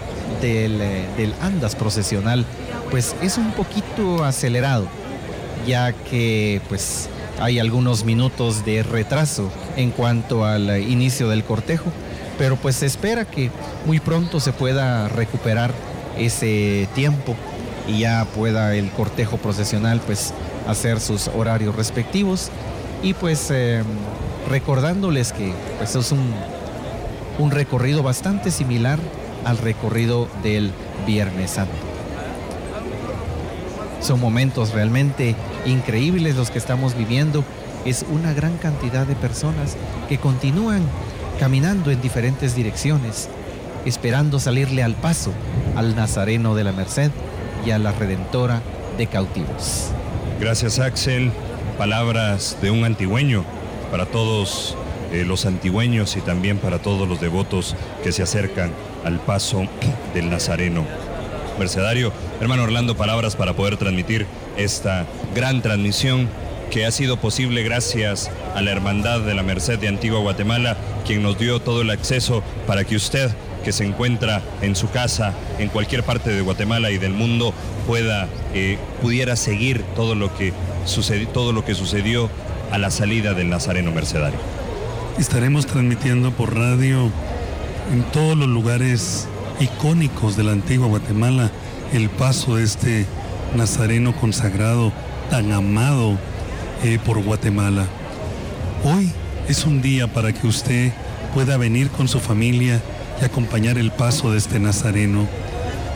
del, 0.41 0.81
eh, 0.81 1.07
del 1.17 1.35
andas 1.41 1.77
procesional 1.77 2.45
pues 2.91 3.15
es 3.23 3.39
un 3.39 3.53
poquito 3.53 4.25
acelerado, 4.25 4.87
ya 5.67 5.93
que 5.93 6.61
pues 6.69 7.09
hay 7.41 7.59
algunos 7.59 8.05
minutos 8.05 8.65
de 8.65 8.83
retraso 8.83 9.51
en 9.77 9.91
cuanto 9.91 10.45
al 10.45 10.83
inicio 10.83 11.29
del 11.29 11.45
cortejo 11.45 11.93
pero 12.39 12.57
pues 12.57 12.77
se 12.77 12.87
espera 12.87 13.25
que 13.25 13.51
muy 13.85 14.01
pronto 14.01 14.41
se 14.41 14.53
pueda 14.53 15.09
recuperar 15.09 15.73
ese 16.17 16.89
tiempo 16.95 17.35
y 17.87 18.01
ya 18.01 18.27
pueda 18.35 18.75
el 18.75 18.91
cortejo 18.91 19.37
procesional 19.37 20.01
pues 20.01 20.33
hacer 20.67 21.01
sus 21.01 21.29
horarios 21.29 21.75
respectivos 21.75 22.51
y 23.03 23.15
pues 23.15 23.51
em, 23.51 23.85
recordándoles 24.49 25.33
que 25.33 25.53
pues 25.79 25.95
es 25.97 26.13
un, 26.13 26.33
un 27.39 27.51
recorrido 27.51 28.03
bastante 28.03 28.51
similar 28.51 28.99
al 29.45 29.59
recorrido 29.59 30.29
del 30.43 30.73
Viernes 31.07 31.53
Santo. 31.53 31.75
Son 34.01 34.21
momentos 34.21 34.73
realmente 34.73 35.35
increíbles 35.67 36.37
los 36.37 36.51
que 36.51 36.59
estamos 36.59 36.97
viviendo. 36.97 37.45
Es 37.85 38.05
una 38.11 38.33
gran 38.33 38.57
cantidad 38.59 39.07
de 39.07 39.15
personas 39.15 39.77
que 40.09 40.19
continúan 40.19 40.83
caminando 41.39 41.91
en 41.91 42.01
diferentes 42.01 42.55
direcciones, 42.55 43.29
esperando 43.85 44.41
salirle 44.41 44.83
al 44.83 44.95
paso 44.95 45.33
al 45.77 45.95
Nazareno 45.95 46.55
de 46.55 46.65
la 46.65 46.73
Merced 46.73 47.11
y 47.65 47.71
a 47.71 47.79
la 47.79 47.93
Redentora 47.93 48.61
de 48.97 49.07
cautivos. 49.07 49.91
Gracias 50.41 50.79
Axel, 50.79 51.31
palabras 51.77 52.57
de 52.61 52.71
un 52.71 52.85
antigüeño 52.85 53.45
para 53.91 54.07
todos 54.07 54.77
eh, 55.13 55.25
los 55.25 55.47
antigüeños 55.47 56.17
y 56.17 56.21
también 56.21 56.59
para 56.59 56.81
todos 56.81 57.09
los 57.09 57.21
devotos 57.21 57.75
que 58.03 58.13
se 58.13 58.23
acercan 58.23 58.73
al 59.05 59.19
paso 59.21 59.67
del 60.15 60.29
Nazareno. 60.29 60.85
Mercedario, 61.59 62.13
hermano 62.41 62.65
Orlando, 62.65 62.97
palabras 62.97 63.35
para 63.35 63.55
poder 63.55 63.77
transmitir 63.77 64.27
esta 64.57 65.07
gran 65.35 65.63
transmisión 65.63 66.29
que 66.71 66.85
ha 66.85 66.91
sido 66.91 67.17
posible 67.17 67.63
gracias 67.63 68.31
a 68.55 68.61
la 68.61 68.71
Hermandad 68.71 69.21
de 69.21 69.35
la 69.35 69.43
Merced 69.43 69.79
de 69.79 69.89
Antigua 69.89 70.21
Guatemala, 70.21 70.77
quien 71.09 71.23
nos 71.23 71.39
dio 71.39 71.59
todo 71.59 71.81
el 71.81 71.89
acceso 71.89 72.43
para 72.67 72.85
que 72.85 72.95
usted 72.95 73.31
que 73.65 73.73
se 73.73 73.87
encuentra 73.87 74.43
en 74.61 74.77
su 74.77 74.91
casa, 74.91 75.33
en 75.59 75.71
cualquier 75.71 76.03
parte 76.03 76.29
de 76.29 76.43
Guatemala 76.43 76.91
y 76.91 76.99
del 76.99 77.15
mundo, 77.15 77.55
pueda, 77.87 78.29
eh, 78.53 78.77
pudiera 79.01 79.35
seguir 79.35 79.83
todo 79.97 80.15
lo, 80.15 80.37
que 80.37 80.53
sucedió, 80.85 81.27
todo 81.29 81.55
lo 81.55 81.65
que 81.65 81.75
sucedió 81.75 82.29
a 82.71 82.77
la 82.77 82.91
salida 82.91 83.33
del 83.33 83.49
Nazareno 83.49 83.91
Mercedario. 83.91 84.39
Estaremos 85.19 85.67
transmitiendo 85.67 86.31
por 86.31 86.55
radio 86.55 87.11
en 87.91 88.03
todos 88.13 88.37
los 88.37 88.49
lugares 88.49 89.29
icónicos 89.61 90.37
de 90.37 90.45
la 90.45 90.53
antigua 90.53 90.89
Guatemala 90.89 91.51
el 91.95 92.11
paso 92.11 92.57
de 92.57 92.65
este 92.65 93.07
Nazareno 93.57 94.15
consagrado 94.15 94.93
tan 95.31 95.53
amado 95.53 96.19
eh, 96.85 96.99
por 97.03 97.25
Guatemala. 97.25 97.87
Hoy 98.85 99.11
es 99.49 99.65
un 99.65 99.81
día 99.81 100.07
para 100.07 100.33
que 100.33 100.47
usted 100.47 100.93
pueda 101.33 101.57
venir 101.57 101.89
con 101.89 102.07
su 102.07 102.21
familia 102.21 102.81
y 103.21 103.25
acompañar 103.25 103.79
el 103.79 103.91
paso 103.91 104.31
de 104.31 104.39
este 104.39 104.61
Nazareno, 104.61 105.27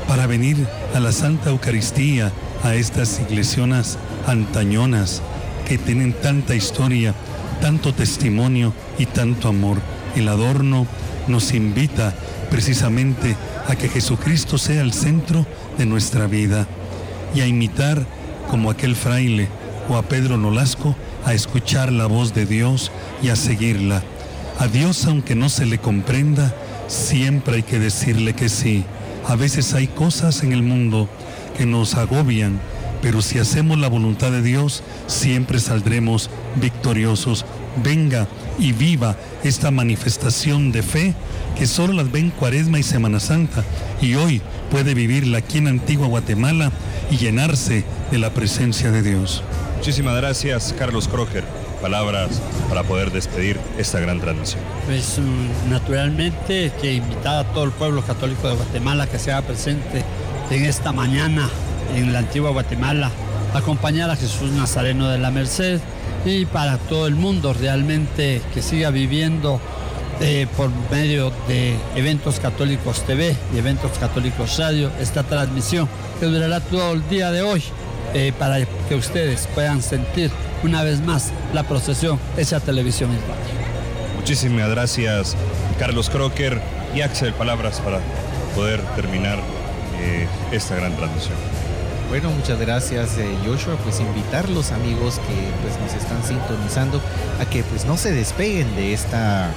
para 0.08 0.26
venir 0.26 0.66
a 0.94 1.00
la 1.00 1.12
Santa 1.12 1.50
Eucaristía, 1.50 2.32
a 2.64 2.74
estas 2.74 3.20
iglesias 3.20 3.98
antañonas 4.26 5.20
que 5.68 5.76
tienen 5.76 6.14
tanta 6.14 6.54
historia, 6.54 7.14
tanto 7.60 7.92
testimonio 7.92 8.72
y 8.98 9.06
tanto 9.06 9.48
amor. 9.48 9.78
El 10.16 10.28
adorno 10.28 10.86
nos 11.28 11.52
invita 11.52 12.14
precisamente 12.50 13.36
a 13.68 13.76
que 13.76 13.88
Jesucristo 13.88 14.56
sea 14.56 14.80
el 14.80 14.94
centro 14.94 15.46
de 15.76 15.86
nuestra 15.86 16.26
vida 16.26 16.66
y 17.34 17.42
a 17.42 17.46
imitar 17.46 18.06
como 18.50 18.70
aquel 18.70 18.96
fraile 18.96 19.48
o 19.88 19.96
a 19.96 20.02
Pedro 20.02 20.38
Nolasco 20.38 20.96
a 21.24 21.34
escuchar 21.34 21.92
la 21.92 22.06
voz 22.06 22.34
de 22.34 22.46
Dios 22.46 22.90
y 23.22 23.28
a 23.28 23.36
seguirla. 23.36 24.02
A 24.58 24.68
Dios 24.68 25.06
aunque 25.06 25.34
no 25.34 25.48
se 25.48 25.66
le 25.66 25.78
comprenda, 25.78 26.54
siempre 26.88 27.56
hay 27.56 27.62
que 27.62 27.78
decirle 27.78 28.34
que 28.34 28.48
sí. 28.48 28.84
A 29.26 29.36
veces 29.36 29.74
hay 29.74 29.86
cosas 29.86 30.42
en 30.42 30.52
el 30.52 30.62
mundo 30.62 31.08
que 31.56 31.66
nos 31.66 31.94
agobian, 31.94 32.60
pero 33.00 33.22
si 33.22 33.38
hacemos 33.38 33.78
la 33.78 33.88
voluntad 33.88 34.30
de 34.30 34.42
Dios, 34.42 34.82
siempre 35.06 35.58
saldremos 35.58 36.30
victoriosos. 36.56 37.44
Venga 37.82 38.28
y 38.58 38.72
viva 38.72 39.16
esta 39.42 39.70
manifestación 39.70 40.72
de 40.72 40.82
fe 40.82 41.14
que 41.58 41.66
solo 41.66 41.92
las 41.92 42.10
ven 42.12 42.30
Cuaresma 42.30 42.78
y 42.78 42.82
Semana 42.82 43.18
Santa 43.18 43.64
y 44.00 44.14
hoy 44.14 44.42
puede 44.70 44.94
vivirla 44.94 45.38
aquí 45.38 45.58
en 45.58 45.68
Antigua 45.68 46.06
Guatemala 46.06 46.70
y 47.10 47.16
llenarse 47.16 47.84
de 48.10 48.18
la 48.18 48.32
presencia 48.34 48.90
de 48.90 49.02
Dios. 49.02 49.42
Muchísimas 49.82 50.14
gracias, 50.14 50.72
Carlos 50.78 51.08
Croger. 51.08 51.42
Palabras 51.80 52.40
para 52.68 52.84
poder 52.84 53.10
despedir 53.10 53.58
esta 53.76 53.98
gran 53.98 54.20
transmisión. 54.20 54.62
Pues 54.86 55.18
mm, 55.18 55.70
naturalmente 55.70 56.70
que 56.80 56.92
invitar 56.92 57.44
a 57.44 57.52
todo 57.52 57.64
el 57.64 57.72
pueblo 57.72 58.00
católico 58.02 58.46
de 58.46 58.54
Guatemala 58.54 59.08
que 59.08 59.18
sea 59.18 59.42
presente 59.42 60.04
en 60.52 60.66
esta 60.66 60.92
mañana 60.92 61.50
en 61.96 62.12
la 62.12 62.20
antigua 62.20 62.50
Guatemala, 62.50 63.10
acompañar 63.54 64.08
a 64.08 64.14
Jesús 64.14 64.52
Nazareno 64.52 65.08
de 65.08 65.18
la 65.18 65.32
Merced 65.32 65.80
y 66.24 66.44
para 66.44 66.78
todo 66.78 67.08
el 67.08 67.16
mundo 67.16 67.52
realmente 67.52 68.40
que 68.54 68.62
siga 68.62 68.90
viviendo 68.90 69.60
eh, 70.20 70.46
por 70.56 70.70
medio 70.92 71.32
de 71.48 71.74
Eventos 71.96 72.38
Católicos 72.38 73.04
TV 73.04 73.34
y 73.52 73.58
Eventos 73.58 73.98
Católicos 73.98 74.58
Radio 74.58 74.92
esta 75.00 75.24
transmisión 75.24 75.88
que 76.20 76.26
durará 76.26 76.60
todo 76.60 76.92
el 76.92 77.08
día 77.08 77.32
de 77.32 77.42
hoy 77.42 77.64
eh, 78.14 78.32
para 78.38 78.64
que 78.88 78.94
ustedes 78.94 79.48
puedan 79.54 79.82
sentir 79.82 80.30
una 80.62 80.82
vez 80.82 81.00
más 81.00 81.32
la 81.52 81.64
procesión 81.64 82.18
esa 82.36 82.60
televisión. 82.60 83.10
Muchísimas 84.16 84.70
gracias 84.70 85.36
Carlos 85.78 86.10
Crocker 86.10 86.60
y 86.94 87.00
Axel, 87.00 87.32
palabras 87.32 87.80
para 87.80 88.00
poder 88.54 88.80
terminar 88.94 89.38
eh, 90.00 90.26
esta 90.52 90.76
gran 90.76 90.94
transmisión. 90.96 91.34
Bueno, 92.08 92.30
muchas 92.30 92.60
gracias 92.60 93.16
eh, 93.16 93.26
Joshua, 93.46 93.76
pues 93.82 93.98
invitar 94.00 94.44
a 94.44 94.48
los 94.48 94.70
amigos 94.70 95.18
que 95.26 95.48
pues 95.62 95.80
nos 95.80 95.94
están 95.94 96.22
sintonizando 96.22 97.00
a 97.40 97.46
que 97.46 97.62
pues 97.62 97.86
no 97.86 97.96
se 97.96 98.12
despeguen 98.12 98.76
de 98.76 98.92
esta, 98.92 99.50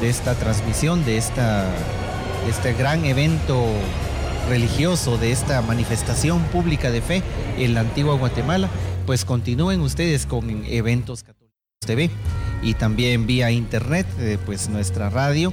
de 0.00 0.08
esta 0.08 0.34
transmisión, 0.34 1.04
de, 1.04 1.18
esta, 1.18 1.64
de 2.44 2.50
este 2.50 2.72
gran 2.72 3.04
evento 3.04 3.66
religioso, 4.48 5.18
de 5.18 5.32
esta 5.32 5.60
manifestación 5.62 6.42
pública 6.44 6.90
de 6.90 7.02
fe 7.02 7.22
en 7.58 7.74
la 7.74 7.80
antigua 7.80 8.16
Guatemala, 8.16 8.68
pues 9.06 9.24
continúen 9.24 9.80
ustedes 9.80 10.26
con 10.26 10.64
eventos 10.66 11.22
católicos 11.22 11.54
TV 11.80 12.10
y 12.62 12.74
también 12.74 13.26
vía 13.26 13.50
internet, 13.50 14.06
eh, 14.18 14.38
pues 14.44 14.68
nuestra 14.68 15.10
radio 15.10 15.52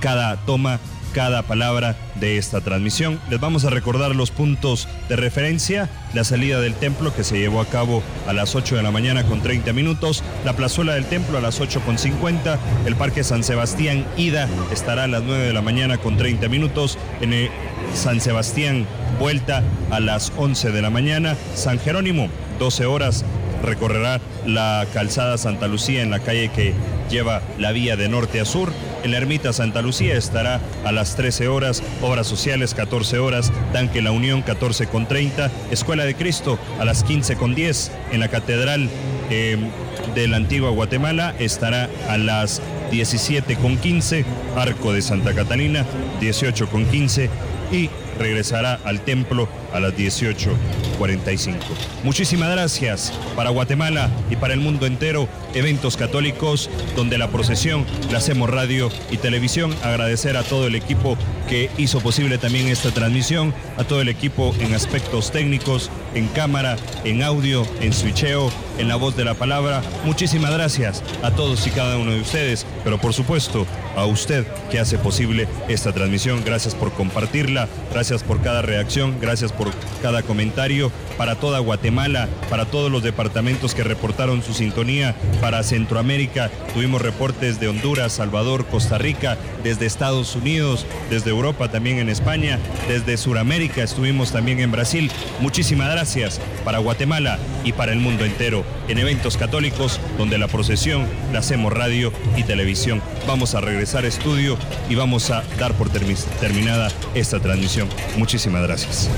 cada 0.00 0.36
toma 0.44 0.78
cada 1.16 1.40
palabra 1.40 1.96
de 2.16 2.36
esta 2.36 2.60
transmisión. 2.60 3.18
Les 3.30 3.40
vamos 3.40 3.64
a 3.64 3.70
recordar 3.70 4.14
los 4.14 4.30
puntos 4.30 4.86
de 5.08 5.16
referencia, 5.16 5.88
la 6.12 6.24
salida 6.24 6.60
del 6.60 6.74
templo 6.74 7.14
que 7.14 7.24
se 7.24 7.38
llevó 7.38 7.62
a 7.62 7.64
cabo 7.64 8.02
a 8.26 8.34
las 8.34 8.54
8 8.54 8.76
de 8.76 8.82
la 8.82 8.90
mañana 8.90 9.24
con 9.24 9.40
30 9.40 9.72
minutos, 9.72 10.22
la 10.44 10.52
plazuela 10.52 10.92
del 10.92 11.06
templo 11.06 11.38
a 11.38 11.40
las 11.40 11.58
8 11.58 11.80
con 11.86 11.96
50, 11.96 12.58
el 12.84 12.96
Parque 12.96 13.24
San 13.24 13.44
Sebastián 13.44 14.04
Ida 14.18 14.46
estará 14.70 15.04
a 15.04 15.06
las 15.06 15.22
9 15.22 15.46
de 15.46 15.54
la 15.54 15.62
mañana 15.62 15.96
con 15.96 16.18
30 16.18 16.50
minutos, 16.50 16.98
en 17.22 17.32
el 17.32 17.50
San 17.94 18.20
Sebastián 18.20 18.86
vuelta 19.18 19.62
a 19.90 20.00
las 20.00 20.34
11 20.36 20.70
de 20.70 20.82
la 20.82 20.90
mañana, 20.90 21.34
San 21.54 21.78
Jerónimo 21.78 22.28
12 22.58 22.84
horas 22.84 23.24
recorrerá 23.62 24.20
la 24.44 24.86
calzada 24.92 25.38
Santa 25.38 25.66
Lucía 25.66 26.02
en 26.02 26.10
la 26.10 26.20
calle 26.20 26.50
que 26.50 26.74
lleva 27.10 27.42
la 27.58 27.72
vía 27.72 27.96
de 27.96 28.08
norte 28.08 28.40
a 28.40 28.44
sur. 28.44 28.72
En 29.06 29.12
la 29.12 29.18
ermita 29.18 29.52
Santa 29.52 29.82
Lucía 29.82 30.16
estará 30.16 30.60
a 30.84 30.90
las 30.90 31.14
13 31.14 31.46
horas, 31.46 31.80
Obras 32.02 32.26
Sociales 32.26 32.74
14 32.74 33.20
horas, 33.20 33.52
Tanque 33.72 34.02
La 34.02 34.10
Unión 34.10 34.42
14 34.42 34.88
con 34.88 35.06
30, 35.06 35.48
Escuela 35.70 36.04
de 36.04 36.16
Cristo 36.16 36.58
a 36.80 36.84
las 36.84 37.04
15 37.04 37.36
con 37.36 37.54
10, 37.54 37.92
en 38.10 38.18
la 38.18 38.26
Catedral 38.26 38.90
eh, 39.30 39.58
de 40.16 40.26
la 40.26 40.38
Antigua 40.38 40.70
Guatemala 40.70 41.36
estará 41.38 41.88
a 42.08 42.18
las 42.18 42.60
17 42.90 43.54
con 43.54 43.76
15, 43.76 44.24
Arco 44.56 44.92
de 44.92 45.02
Santa 45.02 45.36
Catalina 45.36 45.86
18 46.18 46.68
con 46.68 46.84
15 46.84 47.30
y 47.70 47.90
regresará 48.18 48.80
al 48.84 49.02
templo 49.02 49.48
a 49.72 49.80
las 49.80 49.94
18.45. 49.94 51.56
Muchísimas 52.04 52.50
gracias 52.50 53.12
para 53.34 53.50
Guatemala 53.50 54.10
y 54.30 54.36
para 54.36 54.54
el 54.54 54.60
mundo 54.60 54.86
entero, 54.86 55.28
eventos 55.54 55.96
católicos 55.96 56.70
donde 56.94 57.18
la 57.18 57.28
procesión 57.28 57.84
la 58.10 58.18
hacemos 58.18 58.50
radio 58.50 58.90
y 59.10 59.16
televisión. 59.18 59.74
Agradecer 59.82 60.36
a 60.36 60.42
todo 60.42 60.66
el 60.66 60.74
equipo 60.74 61.16
que 61.48 61.70
hizo 61.78 62.00
posible 62.00 62.38
también 62.38 62.68
esta 62.68 62.90
transmisión, 62.90 63.54
a 63.76 63.84
todo 63.84 64.00
el 64.00 64.08
equipo 64.08 64.54
en 64.60 64.74
aspectos 64.74 65.30
técnicos, 65.30 65.90
en 66.14 66.28
cámara, 66.28 66.76
en 67.04 67.22
audio, 67.22 67.66
en 67.80 67.92
switcheo, 67.92 68.50
en 68.78 68.88
la 68.88 68.96
voz 68.96 69.16
de 69.16 69.24
la 69.24 69.34
palabra. 69.34 69.82
Muchísimas 70.04 70.52
gracias 70.52 71.02
a 71.22 71.30
todos 71.30 71.66
y 71.66 71.70
cada 71.70 71.96
uno 71.98 72.12
de 72.12 72.20
ustedes, 72.20 72.66
pero 72.84 72.98
por 72.98 73.12
supuesto 73.12 73.66
a 73.96 74.04
usted 74.06 74.46
que 74.70 74.78
hace 74.78 74.98
posible 74.98 75.48
esta 75.68 75.92
transmisión. 75.92 76.42
Gracias 76.44 76.74
por 76.74 76.92
compartirla, 76.92 77.68
gracias 77.92 78.22
por 78.22 78.42
cada 78.42 78.62
reacción, 78.62 79.18
gracias 79.20 79.52
por 79.56 79.72
cada 80.02 80.22
comentario 80.22 80.90
para 81.16 81.36
toda 81.36 81.58
Guatemala, 81.60 82.28
para 82.50 82.66
todos 82.66 82.90
los 82.90 83.02
departamentos 83.02 83.74
que 83.74 83.82
reportaron 83.82 84.42
su 84.42 84.54
sintonía, 84.54 85.14
para 85.40 85.62
Centroamérica, 85.62 86.50
tuvimos 86.74 87.00
reportes 87.02 87.58
de 87.58 87.68
Honduras, 87.68 88.12
Salvador, 88.12 88.66
Costa 88.66 88.98
Rica, 88.98 89.38
desde 89.62 89.86
Estados 89.86 90.36
Unidos, 90.36 90.86
desde 91.10 91.30
Europa, 91.30 91.70
también 91.70 91.98
en 91.98 92.08
España, 92.08 92.58
desde 92.88 93.16
Sudamérica, 93.16 93.82
estuvimos 93.82 94.32
también 94.32 94.60
en 94.60 94.70
Brasil. 94.70 95.10
Muchísimas 95.40 95.90
gracias 95.90 96.40
para 96.64 96.78
Guatemala 96.78 97.38
y 97.64 97.72
para 97.72 97.92
el 97.92 97.98
mundo 97.98 98.24
entero 98.24 98.64
en 98.88 98.98
eventos 98.98 99.36
católicos 99.36 100.00
donde 100.18 100.38
la 100.38 100.48
procesión 100.48 101.06
la 101.32 101.40
hacemos 101.40 101.72
radio 101.72 102.12
y 102.36 102.42
televisión. 102.44 103.02
Vamos 103.26 103.54
a 103.54 103.60
regresar 103.60 104.04
a 104.04 104.08
estudio 104.08 104.56
y 104.88 104.94
vamos 104.94 105.30
a 105.30 105.42
dar 105.58 105.72
por 105.74 105.88
terminada 105.90 106.88
esta 107.14 107.40
transmisión. 107.40 107.88
Muchísimas 108.16 108.62
gracias. 108.62 109.10